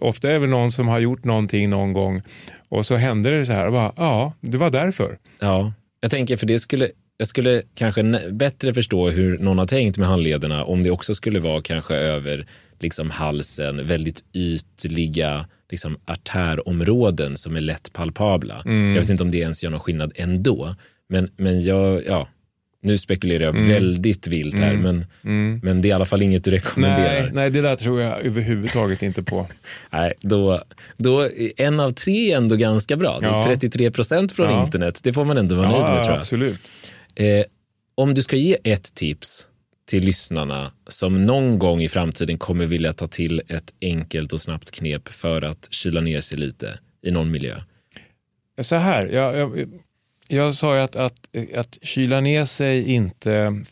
[0.00, 2.22] ofta är det någon som har gjort någonting någon gång
[2.68, 5.18] och så händer det så här, och bara, ja, det var därför.
[5.40, 6.88] Ja, jag tänker för det skulle
[7.22, 11.40] jag skulle kanske bättre förstå hur någon har tänkt med handlederna om det också skulle
[11.40, 12.46] vara kanske över
[12.80, 18.62] liksom halsen, väldigt ytliga liksom artärområden som är lätt palpabla.
[18.64, 18.94] Mm.
[18.94, 20.74] Jag vet inte om det ens gör någon skillnad ändå.
[21.08, 22.28] Men, men jag, ja,
[22.82, 23.68] nu spekulerar jag mm.
[23.68, 24.82] väldigt vilt här, mm.
[24.82, 25.60] Men, mm.
[25.62, 27.22] men det är i alla fall inget du rekommenderar.
[27.22, 29.46] Nej, nej, det där tror jag överhuvudtaget inte på.
[29.90, 30.62] nej, då,
[30.96, 33.18] då, en av tre är ändå ganska bra.
[33.22, 33.44] Ja.
[33.46, 34.64] 33 procent från ja.
[34.64, 36.18] internet, det får man ändå vara ja, nöjd med tror jag.
[36.18, 36.70] Absolut.
[37.14, 37.44] Eh,
[37.94, 39.48] om du ska ge ett tips
[39.86, 44.70] till lyssnarna som någon gång i framtiden kommer vilja ta till ett enkelt och snabbt
[44.70, 47.54] knep för att kyla ner sig lite i någon miljö?
[48.60, 49.68] Så här, jag, jag,
[50.28, 53.62] jag sa ju att, att, att kyla ner sig inte,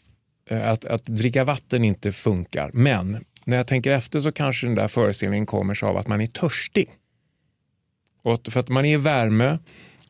[0.50, 2.70] eh, att, att dricka vatten inte funkar.
[2.74, 6.20] Men när jag tänker efter så kanske den där föreställningen kommer sig av att man
[6.20, 6.88] är törstig.
[8.22, 9.58] Och för att man är i värme,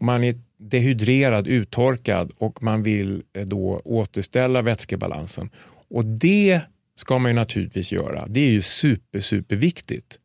[0.01, 5.51] man är dehydrerad, uttorkad och man vill eh, då återställa vätskebalansen.
[5.91, 6.61] Och det
[6.97, 8.27] ska man ju naturligtvis göra.
[8.29, 10.19] Det är ju super, superviktigt.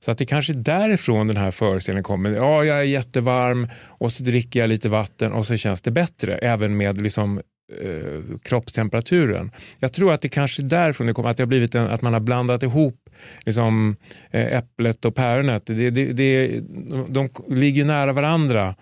[0.00, 2.30] Så att det kanske är därifrån den här föreställningen kommer.
[2.30, 6.38] Ja, jag är jättevarm och så dricker jag lite vatten och så känns det bättre,
[6.38, 7.40] även med liksom,
[7.82, 9.50] eh, kroppstemperaturen.
[9.78, 12.02] Jag tror att det kanske är därifrån det kommer, att, det har blivit en, att
[12.02, 13.10] man har blandat ihop
[13.44, 13.96] liksom,
[14.30, 15.66] eh, äpplet och päronet.
[15.66, 18.74] Det, det, det, de, de ligger nära varandra.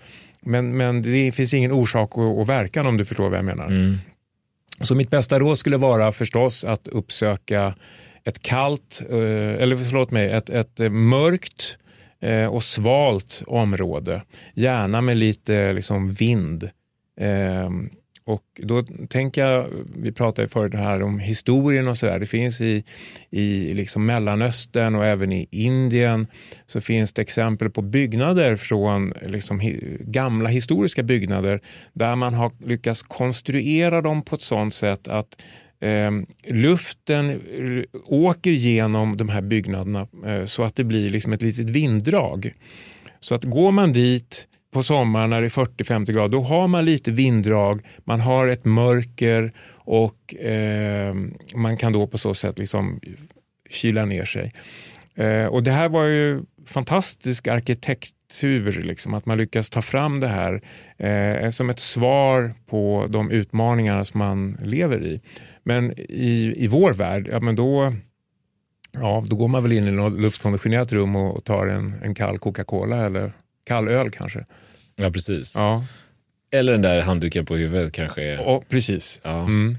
[0.47, 3.67] Men, men det finns ingen orsak och, och verkan om du förstår vad jag menar.
[3.67, 3.99] Mm.
[4.81, 7.75] Så mitt bästa råd skulle vara förstås att uppsöka
[8.25, 11.79] ett kallt, eh, eller förlåt mig, ett, ett mörkt
[12.21, 14.23] eh, och svalt område.
[14.55, 16.71] Gärna med lite liksom vind.
[18.27, 19.67] Och då tänker jag,
[19.97, 22.19] vi pratade förut här om historien och sådär.
[22.19, 22.85] Det finns i,
[23.31, 26.27] i liksom Mellanöstern och även i Indien
[26.67, 31.61] så finns det exempel på byggnader från liksom hi, gamla historiska byggnader
[31.93, 35.43] där man har lyckats konstruera dem på ett sådant sätt att
[35.81, 36.11] eh,
[36.47, 37.41] luften
[38.07, 42.55] åker genom de här byggnaderna eh, så att det blir liksom ett litet vinddrag.
[43.21, 46.85] Så att går man dit på sommaren när det är 40-50 grader, då har man
[46.85, 51.15] lite vinddrag, man har ett mörker och eh,
[51.55, 53.01] man kan då på så sätt liksom
[53.71, 54.53] kyla ner sig.
[55.15, 60.29] Eh, och Det här var ju fantastisk arkitektur, liksom, att man lyckas ta fram det
[60.29, 60.63] här
[60.99, 65.21] eh, som ett svar på de utmaningar som man lever i.
[65.63, 67.93] Men i, i vår värld, ja, men då
[69.01, 72.39] Ja, då går man väl in i något luftkonditionerat rum och tar en, en kall
[72.39, 73.33] Coca-Cola eller
[73.65, 74.45] kall öl kanske.
[74.97, 75.55] Ja, precis.
[75.57, 75.85] Ja,
[76.53, 78.39] Eller den där handduken på huvudet kanske.
[78.39, 79.21] och, precis.
[79.25, 79.41] Ja.
[79.45, 79.77] Mm.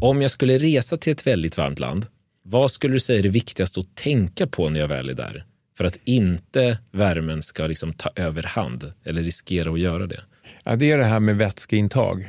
[0.00, 2.06] Om jag skulle resa till ett väldigt varmt land,
[2.44, 5.44] vad skulle du säga är det viktigaste att tänka på när jag väl är där?
[5.76, 10.20] För att inte värmen ska liksom ta överhand eller riskera att göra det.
[10.64, 12.28] Ja, det är det här med vätskeintag.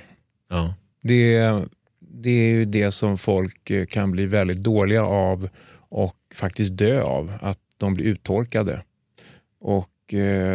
[0.50, 1.40] Ja, Det,
[2.00, 5.50] det är ju det som folk eh, kan bli väldigt dåliga av
[5.90, 8.82] och faktiskt dö av, att de blir uttorkade.
[9.62, 9.90] Och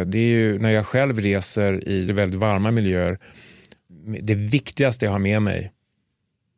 [0.05, 3.19] det är ju när jag själv reser i väldigt varma miljöer,
[4.21, 5.71] det viktigaste jag har med mig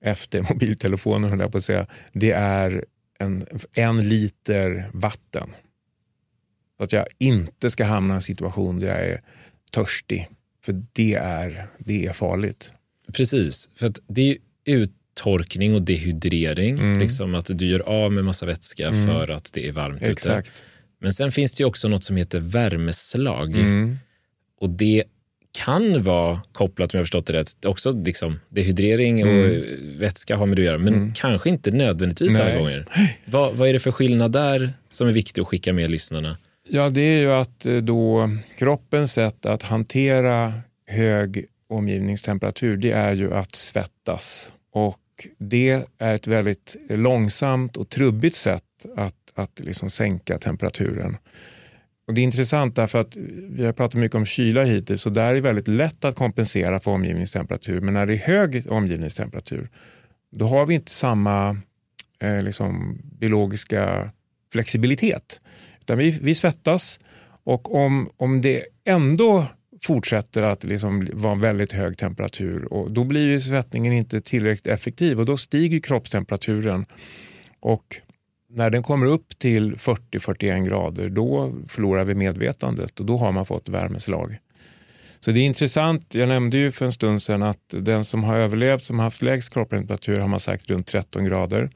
[0.01, 2.85] efter mobiltelefonen, höll jag på att säga, det är
[3.19, 5.49] en, en liter vatten.
[6.77, 9.21] Så att jag inte ska hamna i en situation där jag är
[9.71, 10.29] törstig,
[10.65, 12.73] för det är, det är farligt.
[13.13, 13.69] precis.
[13.75, 16.79] För att det är uttorkning och dehydrering.
[16.79, 16.99] Mm.
[16.99, 20.43] Liksom att du gör av med massa vätska för att det är varmt ute.
[21.01, 23.57] Men sen finns det också något som heter värmeslag.
[23.57, 23.97] Mm.
[24.59, 25.03] Och det
[25.51, 29.51] kan vara kopplat, om jag förstått det rätt, också liksom dehydrering och
[30.01, 32.57] vätska har med det att göra, men kanske inte nödvändigtvis alla Nej.
[32.57, 32.85] gånger.
[33.25, 36.37] Vad, vad är det för skillnad där som är viktigt att skicka med lyssnarna?
[36.69, 40.53] Ja, det är ju att eh, då kroppens sätt att hantera
[40.87, 44.51] hög omgivningstemperatur, det är ju att svettas.
[44.73, 44.97] Och
[45.37, 48.63] det är ett väldigt långsamt och trubbigt sätt
[48.95, 51.17] att, att liksom sänka temperaturen.
[52.07, 53.15] Och det är intressant därför att
[53.49, 56.79] vi har pratat mycket om kyla hittills och där är det väldigt lätt att kompensera
[56.79, 57.81] för omgivningstemperatur.
[57.81, 59.69] Men när det är hög omgivningstemperatur,
[60.31, 61.57] då har vi inte samma
[62.21, 64.11] eh, liksom, biologiska
[64.51, 65.41] flexibilitet.
[65.81, 66.99] Utan vi, vi svettas
[67.43, 69.45] och om, om det ändå
[69.83, 75.19] fortsätter att liksom vara väldigt hög temperatur och då blir ju svettningen inte tillräckligt effektiv
[75.19, 76.85] och då stiger kroppstemperaturen
[77.59, 78.01] och
[78.53, 83.45] när den kommer upp till 40-41 grader då förlorar vi medvetandet och då har man
[83.45, 84.37] fått värmeslag.
[85.19, 88.37] Så det är intressant, jag nämnde ju för en stund sedan att den som har
[88.37, 91.69] överlevt som har haft lägst kroppstemperatur har man sagt runt 13 grader.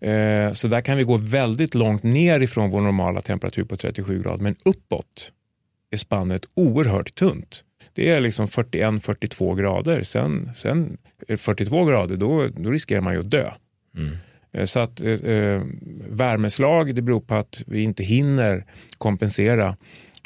[0.00, 4.22] Eh, Så där kan vi gå väldigt långt ner ifrån vår normala temperatur på 37
[4.22, 5.32] grader men uppåt
[5.90, 7.64] är spannet oerhört tunt.
[7.92, 10.02] Det är liksom 41-42 grader.
[10.02, 10.96] Sen, sen
[11.28, 13.50] eh, 42 grader, då, då riskerar man ju att dö.
[13.96, 14.16] Mm.
[14.64, 15.62] Så att eh, eh,
[16.08, 18.64] värmeslag det beror på att vi inte hinner
[18.98, 19.76] kompensera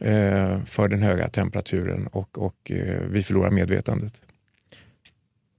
[0.01, 4.13] eh, för den höga temperaturen och, och eh, vi förlorar medvetandet.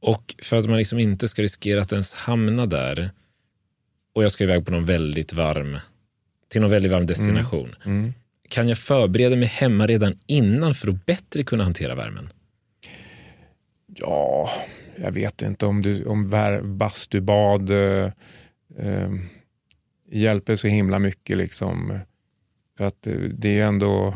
[0.01, 3.09] Och för att man liksom inte ska riskera att ens hamna där
[4.13, 5.77] och jag ska iväg på någon väldigt varm,
[6.47, 7.75] till någon väldigt varm destination.
[7.85, 8.13] Mm.
[8.49, 12.29] Kan jag förbereda mig hemma redan innan för att bättre kunna hantera värmen?
[13.95, 14.49] Ja,
[14.95, 16.29] jag vet inte om, du, om
[16.63, 17.71] bastubad
[18.79, 19.11] eh,
[20.11, 21.37] hjälper så himla mycket.
[21.37, 21.99] Liksom.
[22.77, 24.13] För att eh, det är ju ändå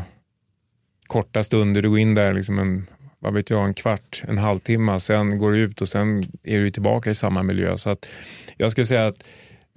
[1.08, 1.82] korta stunder.
[1.82, 2.90] Du går in där liksom en,
[3.20, 5.00] vad vet jag, en kvart, en halvtimme.
[5.00, 7.78] Sen går du ut och sen är du tillbaka i samma miljö.
[7.78, 8.10] Så att
[8.58, 9.24] jag skulle säga att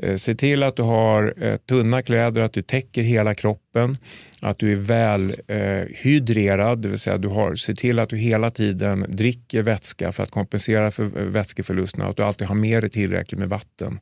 [0.03, 3.99] eh, se till att du har eh, tunna kläder, att du täcker hela kroppen,
[4.41, 8.16] att du är väl eh, hydrerad, det vill säga du har, se till att du
[8.16, 12.82] hela tiden dricker vätska för att kompensera för eh, vätskeförlusterna att du alltid har med
[12.82, 13.99] dig tillräckligt med vatten.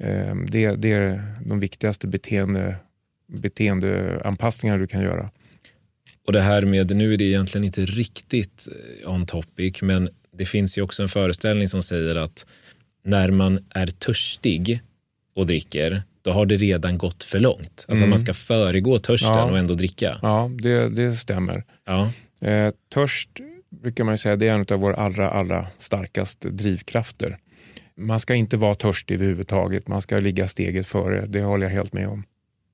[0.00, 2.76] Eh, det, det är de viktigaste beteende,
[3.28, 5.30] beteendeanpassningar du kan göra.
[6.26, 8.68] Och det här med, nu är det egentligen inte riktigt
[9.02, 12.46] eh, on topic, men det finns ju också en föreställning som säger att
[13.04, 14.80] när man är törstig
[15.34, 17.84] och dricker, då har det redan gått för långt.
[17.88, 19.44] Alltså man ska föregå törsten Ja.
[19.44, 20.18] och ändå dricka.
[20.22, 21.64] Ja, det, det stämmer.
[21.86, 22.12] Ja.
[22.40, 23.28] Eh, törst
[23.82, 27.36] brukar man ju säga det är en av våra allra, allra starkaste drivkrafter.
[27.96, 31.26] Man ska inte vara törstig överhuvudtaget, man ska ligga steget före.
[31.26, 32.24] Det håller jag helt med om.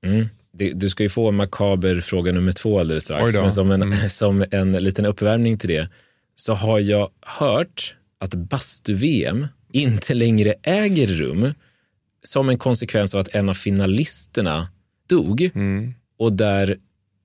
[0.05, 0.27] Mm.
[0.73, 4.09] Du ska ju få makaber fråga nummer två alldeles strax, men som en, Mm.
[4.09, 5.89] som en liten uppvärmning till det
[6.35, 11.53] så har jag hört att bastu-VM inte längre äger rum
[12.23, 14.67] som en konsekvens av att en av finalisterna
[15.09, 15.93] dog Mm.
[16.17, 16.77] och där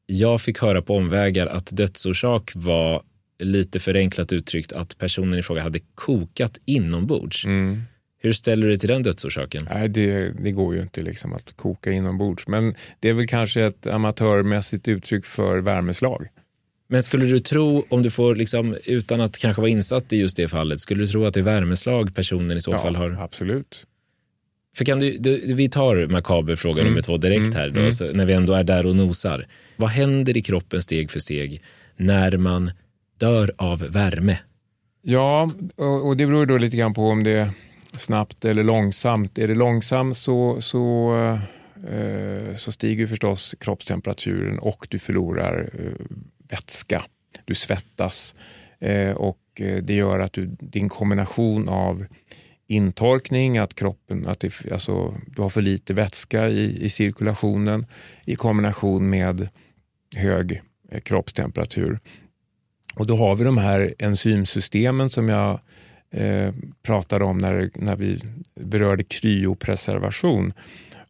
[0.07, 3.03] jag fick höra på omvägar att dödsorsak var
[3.39, 7.45] lite förenklat uttryckt att personen i fråga hade kokat inombords.
[7.45, 7.83] Mm.
[8.19, 9.69] Hur ställer du dig till den dödsorsaken?
[9.71, 12.49] Nej, det, det går ju inte liksom att koka inombords.
[12.49, 16.29] Men det är väl kanske ett amatörmässigt uttryck för värmeslag.
[16.89, 20.37] Men skulle du tro, om du får, liksom, utan att kanske vara insatt i just
[20.37, 23.19] det fallet, skulle du tro att det är värmeslag personen i så fall har?
[23.21, 23.87] absolut.
[24.77, 28.27] För kan du, du, vi tar makaber fråga nummer två direkt här då, så när
[28.27, 29.47] vi ändå är där och nosar.
[29.77, 31.63] Vad händer i kroppen steg för steg
[31.97, 32.71] när man
[33.19, 34.39] dör av värme?
[35.03, 37.51] Ja, och, det beror då lite grann på om det är
[37.97, 39.39] snabbt eller långsamt.
[39.39, 41.15] Är det långsamt så, så,
[41.91, 46.07] eh, så stiger förstås kroppstemperaturen och du förlorar eh,
[46.49, 47.03] vätska.
[47.45, 48.35] Du svettas
[48.81, 52.07] eh, och eh, det gör att du, din kombination av
[52.67, 57.87] intorkning, att kroppen, att det, alltså, du har för lite vätska i, i cirkulationen
[58.25, 59.49] i kombination med
[60.17, 61.99] hög eh, kroppstemperatur.
[62.97, 65.61] Och då har vi de här enzymsystemen som jag
[66.11, 68.21] eh, pratade om när, när vi
[68.61, 70.53] berörde kryopreservation.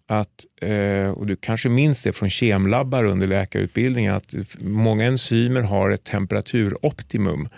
[0.09, 5.91] Att, eh, och du kanske minns det från kemlabbar under läkarutbildningen att många enzymer har
[5.91, 7.49] ett temperaturoptimum.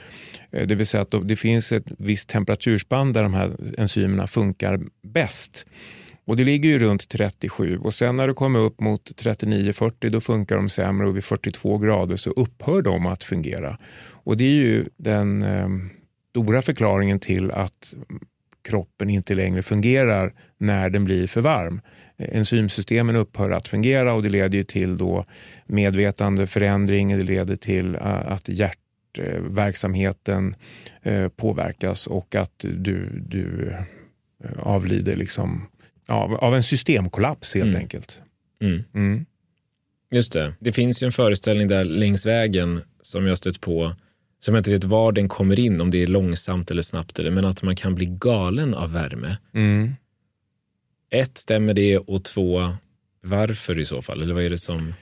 [0.51, 4.81] Eh, det vill säga att det finns ett visst temperaturspann där de här enzymerna funkar
[5.03, 5.67] bäst.
[6.29, 10.21] Och Det ligger ju runt 37 och sen när du kommer upp mot 39-40 då
[10.21, 13.79] funkar de sämre och vid 42 grader så upphör de att fungera.
[14.11, 15.69] Och Det är ju den eh,
[16.31, 17.95] stora förklaringen till att
[18.69, 21.81] kroppen inte längre fungerar när den blir för varm.
[22.19, 25.25] Enzymsystemen upphör att fungera och det leder till då
[25.67, 30.55] medvetandeförändring, det leder till eh, att hjärtverksamheten
[31.03, 33.75] eh, påverkas och att du, du
[34.45, 35.67] eh, avlider liksom
[36.09, 37.81] av, av en systemkollaps helt mm.
[37.81, 38.23] enkelt.
[38.63, 38.85] Mm.
[38.95, 39.27] Mm.
[40.11, 40.55] Just det.
[40.61, 43.95] Det finns ju en föreställning där längs vägen som jag stött på
[44.41, 47.45] som jag inte vet var den kommer in, om det är långsamt eller snabbt, men
[47.45, 49.37] att man kan bli galen av värme.
[49.55, 49.93] Mm.
[51.11, 51.99] Ett, stämmer det?
[51.99, 52.69] Och två,
[53.23, 54.23] varför i så fall?
[54.23, 54.95] Eller vad är det som...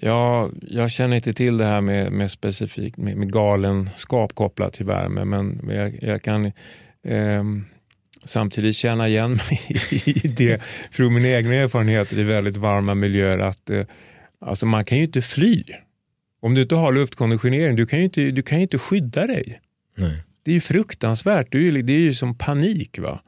[0.00, 4.86] Ja, jag känner inte till det här med, med specifikt med, med galenskap kopplat till
[4.86, 6.46] värme, men jag, jag kan
[7.04, 7.44] eh,
[8.24, 9.60] samtidigt känna igen mig
[10.04, 13.82] i det från min egna erfarenhet i väldigt varma miljöer att eh,
[14.40, 15.64] alltså man kan ju inte fly.
[16.42, 19.60] Om du inte har luftkonditionering, du kan ju inte, du kan ju inte skydda dig.
[19.96, 20.22] Nej.
[20.42, 22.98] Det är ju fruktansvärt, det är ju, det är ju som panik.
[22.98, 23.20] va.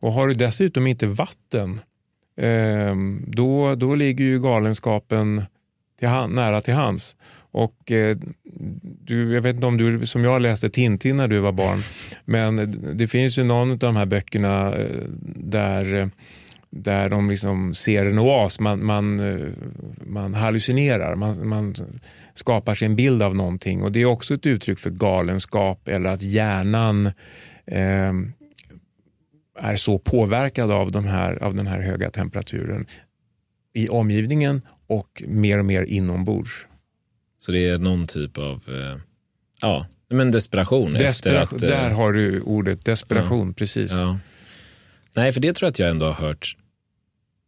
[0.00, 1.80] Och har du dessutom inte vatten,
[2.36, 2.94] eh,
[3.26, 5.42] då, då ligger ju galenskapen
[5.98, 7.16] till hand, nära till hands.
[7.52, 8.16] Och eh,
[9.04, 11.78] du, jag vet inte om du som jag läste Tintin när du var barn,
[12.24, 14.86] men det finns ju någon av de här böckerna eh,
[15.36, 16.08] där, eh,
[16.70, 19.48] där de liksom ser en oas, man, man, eh,
[20.06, 21.74] man hallucinerar, man, man
[22.34, 23.82] skapar sig en bild av någonting.
[23.82, 27.06] Och det är också ett uttryck för galenskap eller att hjärnan
[27.66, 28.12] eh,
[29.58, 32.86] är så påverkad av, de här, av den här höga temperaturen
[33.74, 36.66] i omgivningen och mer och mer inombords.
[37.44, 39.00] Så det är någon typ av eh,
[39.60, 40.92] ja, men desperation?
[40.92, 43.92] Despera att, där eh, har du ordet desperation, ja, precis.
[43.92, 44.18] Ja.
[45.16, 46.56] Nej, för det tror jag att jag ändå har hört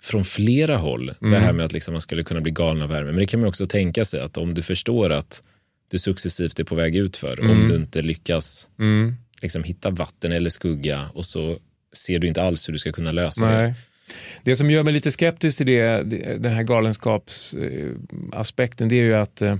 [0.02, 1.14] från flera håll.
[1.20, 1.32] Mm.
[1.32, 3.06] Det här med att liksom man skulle kunna bli galen av värme.
[3.06, 5.42] Men det kan man också tänka sig att om du förstår att
[5.88, 7.50] du successivt är på väg ut för mm.
[7.50, 9.14] om du inte lyckas mm.
[9.42, 11.58] liksom, hitta vatten eller skugga och så
[11.92, 13.68] ser du inte alls hur du ska kunna lösa Nej.
[13.68, 13.74] det
[14.42, 16.02] det som gör mig lite skeptisk till det,
[16.38, 19.56] den här galenskapsaspekten, det är ju att eh,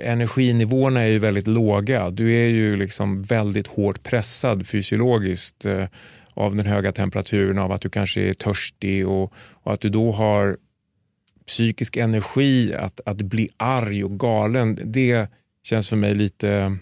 [0.00, 2.10] energinivåerna är ju väldigt låga.
[2.10, 5.84] Du är ju liksom väldigt hårt pressad fysiologiskt eh,
[6.34, 10.12] av den höga temperaturen, av att du kanske är törstig och, och att du då
[10.12, 10.56] har
[11.46, 14.78] psykisk energi att, att bli arg och galen.
[14.84, 15.26] Det
[15.62, 16.76] känns för mig lite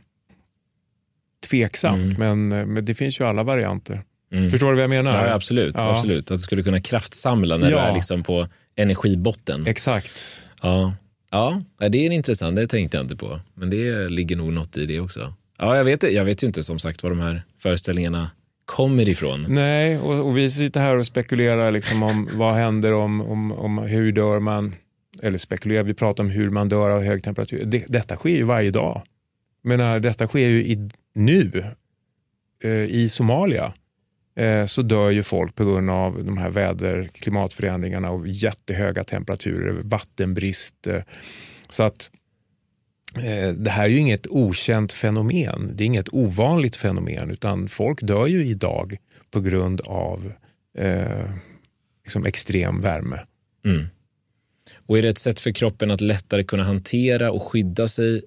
[1.51, 2.49] tveksamt, mm.
[2.49, 4.01] men, men det finns ju alla varianter.
[4.33, 4.51] Mm.
[4.51, 5.27] Förstår du vad jag menar?
[5.27, 5.75] Ja, absolut.
[5.79, 5.95] Ja.
[5.95, 6.31] absolut.
[6.31, 7.77] Att du skulle kunna kraftsamla när ja.
[7.77, 9.67] du är liksom på energibotten.
[9.67, 10.43] Exakt.
[10.63, 10.95] Ja.
[11.31, 12.57] ja, det är intressant.
[12.57, 13.41] Det tänkte jag inte på.
[13.55, 15.35] Men det ligger nog något i det också.
[15.59, 18.31] Ja, jag vet, jag vet ju inte som sagt var de här föreställningarna
[18.65, 19.47] kommer ifrån.
[19.49, 23.79] Nej, och, och vi sitter här och spekulerar liksom om vad händer om, om, om
[23.79, 24.75] hur dör man,
[25.23, 27.65] eller spekulerar, vi pratar om hur man dör av hög temperatur.
[27.65, 29.03] Det, detta sker ju varje dag.
[29.63, 31.65] Men detta sker ju i, nu
[32.65, 33.73] eh, i Somalia.
[34.37, 39.73] Eh, så dör ju folk på grund av de här väder klimatförändringarna och jättehöga temperaturer,
[39.83, 40.87] vattenbrist.
[40.87, 41.03] Eh.
[41.69, 42.11] Så att
[43.17, 45.73] eh, det här är ju inget okänt fenomen.
[45.75, 48.97] Det är inget ovanligt fenomen utan folk dör ju idag
[49.31, 50.33] på grund av
[50.79, 51.31] eh,
[52.05, 53.19] liksom extrem värme.
[53.65, 53.87] Mm.
[54.87, 58.23] Och är det ett sätt för kroppen att lättare kunna hantera och skydda sig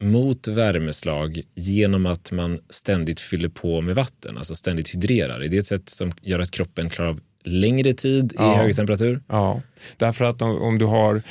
[0.00, 5.40] mot värmeslag genom att man ständigt fyller på med vatten, alltså ständigt hydrerar.
[5.40, 8.54] Är det ett sätt som gör att kroppen klarar av längre tid ja.
[8.54, 9.20] i hög temperatur?
[9.28, 9.62] Ja,
[9.96, 11.22] därför att om, du har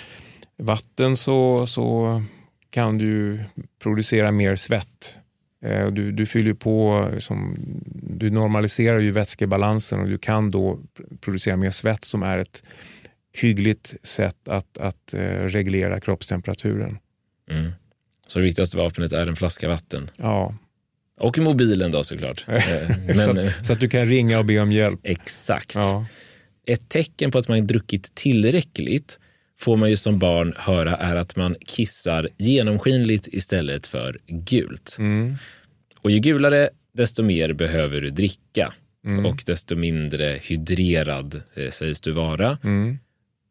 [0.57, 2.21] vatten så, så
[2.69, 3.39] kan du
[3.83, 5.19] producera mer svett.
[5.65, 7.57] Eh, du, du fyller på, som,
[7.93, 10.79] du normaliserar ju vätskebalansen och du kan då
[11.21, 12.63] producera mer svett som är ett
[13.33, 16.97] hyggligt sätt att, att eh, reglera kroppstemperaturen.
[17.51, 17.71] Mm.
[18.29, 20.09] Så det viktigaste vapnet är en flaska vatten.
[20.17, 20.55] Ja.
[21.19, 22.45] Och mobilen då såklart.
[22.47, 24.99] Eh, Men, så, att, så, att, du kan ringa och be om hjälp.
[25.03, 25.75] Exakt.
[25.75, 26.05] Ja.
[26.67, 29.19] Ett tecken på att man druckit tillräckligt
[29.59, 34.95] får man ju som barn höra är att man kissar genomskinligt istället för gult.
[34.99, 35.35] Mm.
[36.01, 38.73] Och ju gulare, desto mer behöver du dricka.
[39.05, 39.25] Mm.
[39.25, 42.57] Och desto mindre hydrerad eh, sägs du vara.
[42.63, 42.99] Mm.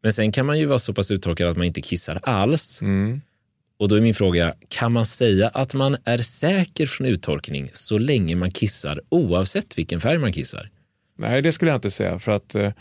[0.03, 2.81] Men sen kan man ju vara så pass uttorkad att man inte kissar alls.
[2.81, 3.21] Mm.
[3.79, 7.97] Och då är min fråga, kan man säga att man är säker från uttorkning så
[7.97, 10.69] länge man kissar oavsett vilken färg man kissar?
[11.17, 12.19] Nej, det skulle jag inte säga.
[12.19, 12.71] För att eh,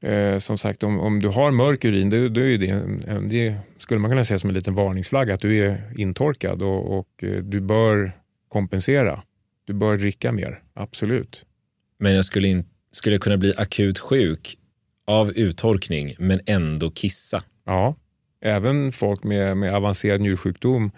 [0.00, 2.84] eh som sagt, om, om du har mörk urin, då, då är det,
[3.28, 7.08] det skulle man kunna säga som en liten varningsflagga att du är intorkad och, och
[7.22, 8.12] eh, du bör
[8.48, 9.22] kompensera.
[9.64, 11.44] Du bör dricka mer, absolut.
[11.98, 14.56] Men jag skulle, in, skulle kunna bli akut sjuk
[15.06, 17.42] av uttorkning men ändå kissa?
[17.66, 17.94] Ja,
[18.40, 20.90] även folk med, med avancerad njursjukdom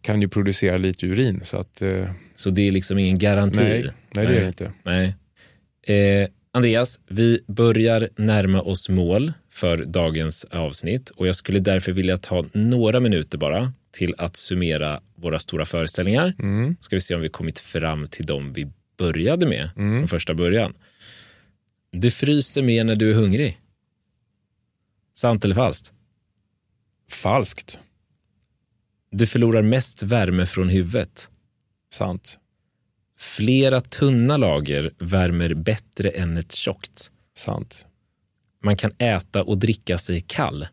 [0.00, 1.40] kan ju producera lite urin.
[1.44, 3.60] Så, att, eh, så det är liksom ingen garanti?
[3.60, 4.72] Nej, nej det är det inte.
[4.82, 5.14] Nej.
[5.86, 12.16] Eh, Andreas, vi börjar närma oss mål för dagens avsnitt och jag skulle därför vilja
[12.16, 16.34] ta några minuter bara till att summera våra stora föreställningar.
[16.38, 16.76] Mm.
[16.80, 18.66] Ska vi se om vi kommit fram till dem vi
[18.96, 20.00] började med mm.
[20.00, 20.74] från första början.
[21.92, 23.60] Du fryser mer när du är hungrig.
[25.14, 25.92] Sant eller falskt?
[27.14, 27.78] Falskt.
[29.10, 31.30] Du förlorar mest värme från huvudet.
[31.92, 32.38] Sant.
[33.18, 37.10] Flera tunna lager värmer bättre än ett tjockt.
[37.36, 37.86] Sant.
[38.62, 40.66] Man kan äta och dricka sig kall.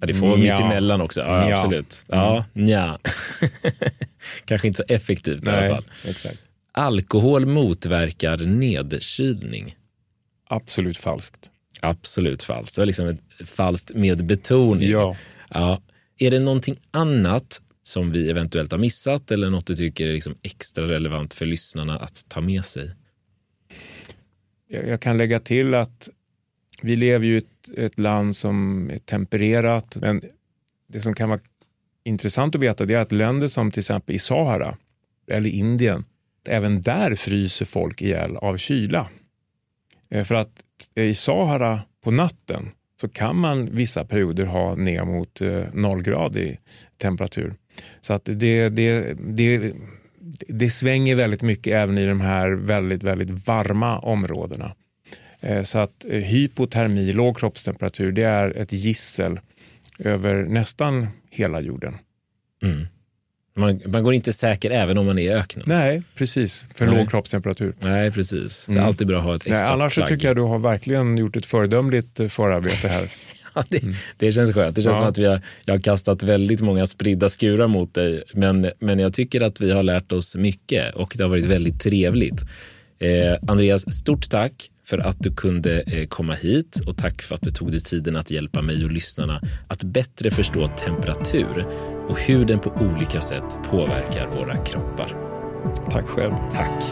[0.00, 1.20] Ja, det får vara mitt emellan också.
[1.20, 1.56] Ja, ja.
[1.56, 2.04] absolut.
[2.08, 2.68] Ja, mm.
[2.68, 2.98] ja.
[4.44, 5.84] Kanske inte så effektivt Nej, i alla fall.
[6.04, 6.38] Exakt.
[6.72, 9.76] Alkohol motverkar nedkylning.
[10.48, 11.50] Absolut falskt.
[11.80, 12.76] Absolut falskt.
[12.76, 14.88] Det var liksom ett falskt med betoning.
[14.88, 15.16] Ja.
[15.48, 15.82] ja.
[16.18, 20.34] Är det någonting annat som vi eventuellt har missat eller något du tycker är liksom
[20.42, 22.90] extra relevant för lyssnarna att ta med sig?
[24.68, 26.08] Jag kan lägga till att
[26.82, 29.96] vi lever i ett, ett land som är tempererat.
[30.00, 30.22] Men
[30.88, 31.40] det som kan vara
[32.04, 34.76] intressant att veta är att länder som till exempel i Sahara
[35.30, 36.04] eller Indien,
[36.48, 39.08] även där fryser folk ihjäl av kyla.
[40.10, 40.62] Eh, för att
[40.94, 42.68] i Sahara på natten
[43.00, 46.58] så kan man vissa perioder ha ner mot eh, nollgradig
[46.98, 47.54] temperatur.
[48.00, 49.72] Så att det, det, det,
[50.48, 54.74] det svänger väldigt mycket även i de här väldigt, väldigt varma områdena.
[55.40, 59.40] Eh, så att eh, hypotermi, låg kroppstemperatur, det är ett gissel
[59.98, 61.94] över nästan hela jorden.
[62.62, 62.86] Mm.
[63.56, 65.64] Man, man, går inte säker även om man är i öknen.
[65.68, 66.66] Nej, precis.
[66.74, 66.96] För Nej.
[66.96, 67.74] låg kroppstemperatur.
[67.80, 68.56] Nej, precis.
[68.56, 68.84] Så mm.
[68.84, 70.08] alltid bra att ha ett extra Nej, Annars plagg.
[70.08, 73.12] tycker jag du har verkligen gjort ett föredömligt eh, förarbete här.
[73.54, 73.94] ja, det, mm.
[74.16, 74.76] det, känns skönt.
[74.76, 75.00] Det känns ja.
[75.00, 78.22] som att vi har, jag har kastat väldigt många spridda skurar mot dig.
[78.32, 81.80] Men, men jag tycker att vi har lärt oss mycket och det har varit väldigt
[81.80, 82.42] trevligt.
[82.98, 87.42] Eh, Andreas, stort tack för att du kunde eh, komma hit och tack för att
[87.42, 91.66] du tog dig tiden att hjälpa mig och lyssnarna att bättre förstå temperatur
[92.08, 95.16] och hur den på olika sätt påverkar våra kroppar.
[95.90, 96.34] Tack själv.
[96.52, 96.82] Tack.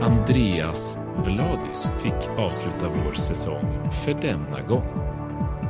[0.00, 4.86] Andreas Vladis fick avsluta vår säsong för denna gång.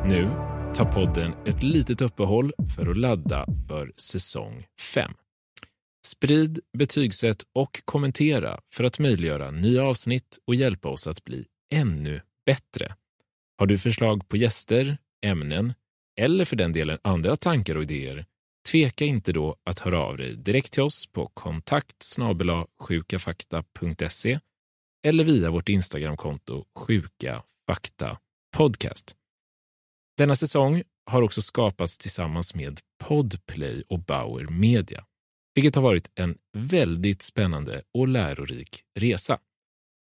[0.08, 0.30] Nu
[0.74, 5.10] tar podden ett litet uppehåll för att ladda för säsong 5.
[6.08, 12.20] Sprid, betygsätt och kommentera för att möjliggöra nya avsnitt och hjälpa oss att bli ännu
[12.46, 12.94] bättre.
[13.58, 15.74] Har du förslag på gäster, ämnen
[16.20, 18.26] eller för den delen andra tankar och idéer?
[18.70, 22.16] Tveka inte då att höra av dig direkt till oss på kontakt
[22.82, 24.40] sjukafakta.se
[25.06, 28.18] eller via vårt Instagramkonto Sjuka Fakta
[28.56, 29.16] Podcast.
[30.16, 35.04] Denna säsong har också skapats tillsammans med Podplay och Bauer Media
[35.58, 39.38] vilket har varit en väldigt spännande och lärorik resa.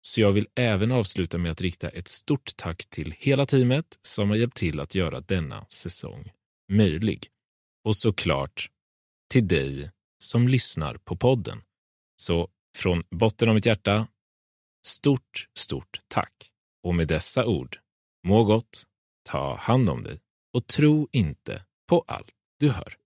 [0.07, 4.29] Så jag vill även avsluta med att rikta ett stort tack till hela teamet som
[4.29, 6.33] har hjälpt till att göra denna säsong
[6.73, 7.29] möjlig.
[7.85, 8.71] Och såklart
[9.31, 9.91] till dig
[10.25, 11.63] som lyssnar på podden.
[12.23, 14.09] Så från botten av mitt hjärta,
[14.87, 16.51] stort, stort tack.
[16.83, 17.77] Och med dessa ord,
[18.27, 18.85] må gott,
[19.29, 20.19] ta hand om dig
[20.55, 23.06] och tro inte på allt du hör.